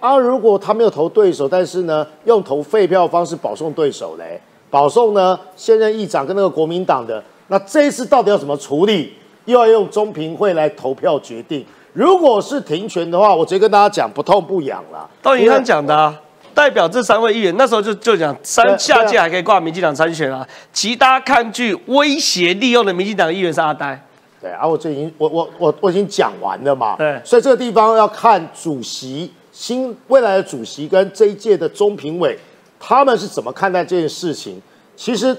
[0.00, 4.40] 啊，如果他没有投对手，但是呢用投废票方式保送对手嘞，
[4.70, 9.12] 保送呢现任议长跟那个国民党的，那这一次到底要怎么处理？
[9.44, 11.62] 又要用中评会来投票决定。
[11.92, 15.06] 如果是停权的话，我直接跟大家讲，不痛不痒啦。
[15.20, 16.18] 到银行讲的、啊，
[16.56, 20.48] 代表这三位议员那时候就就讲，三下届还可以挂民进党参选啊。
[20.72, 24.02] 其他抗拒、威胁、利用的民进党议员是阿呆。
[24.40, 26.96] 对啊，我这已经我我我我已经讲完了嘛。
[26.96, 32.38] 对所以这个地方要看主席新未来的主席跟这一届的中评委
[32.80, 34.58] 他们是怎么看待这件事情。
[34.96, 35.36] 其实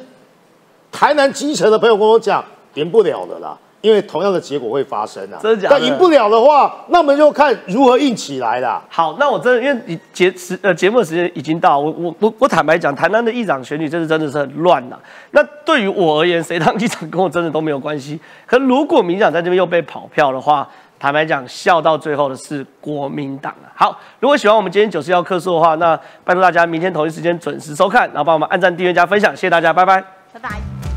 [0.91, 2.45] 台南基层的朋友跟我讲，
[2.75, 3.57] 赢不了的啦。
[3.81, 8.81] 因为同样的结果会发生啊，真的假的但赢不了的话，那我们就看如何硬起来啦。
[8.89, 14.97] 好，那我真的因为你节时呃节目的时间已经到，我我我我坦白讲，台南的议长选举这次真的是很乱呐、
[15.31, 18.19] 那对于我而言，谁当议长跟我真的都没有关系。
[18.45, 20.67] 可如果民进党在这边又被跑票的话，
[20.99, 23.69] 坦白讲，笑到最后的是国民党啊。
[23.75, 30.01] 好，如果喜欢我们今天九十要客诉的话，那拜托大家明天同一时间准时收看，然后帮我们按赞、订阅、加分享，谢谢大家，拜拜。
[30.33, 30.96] 拜拜。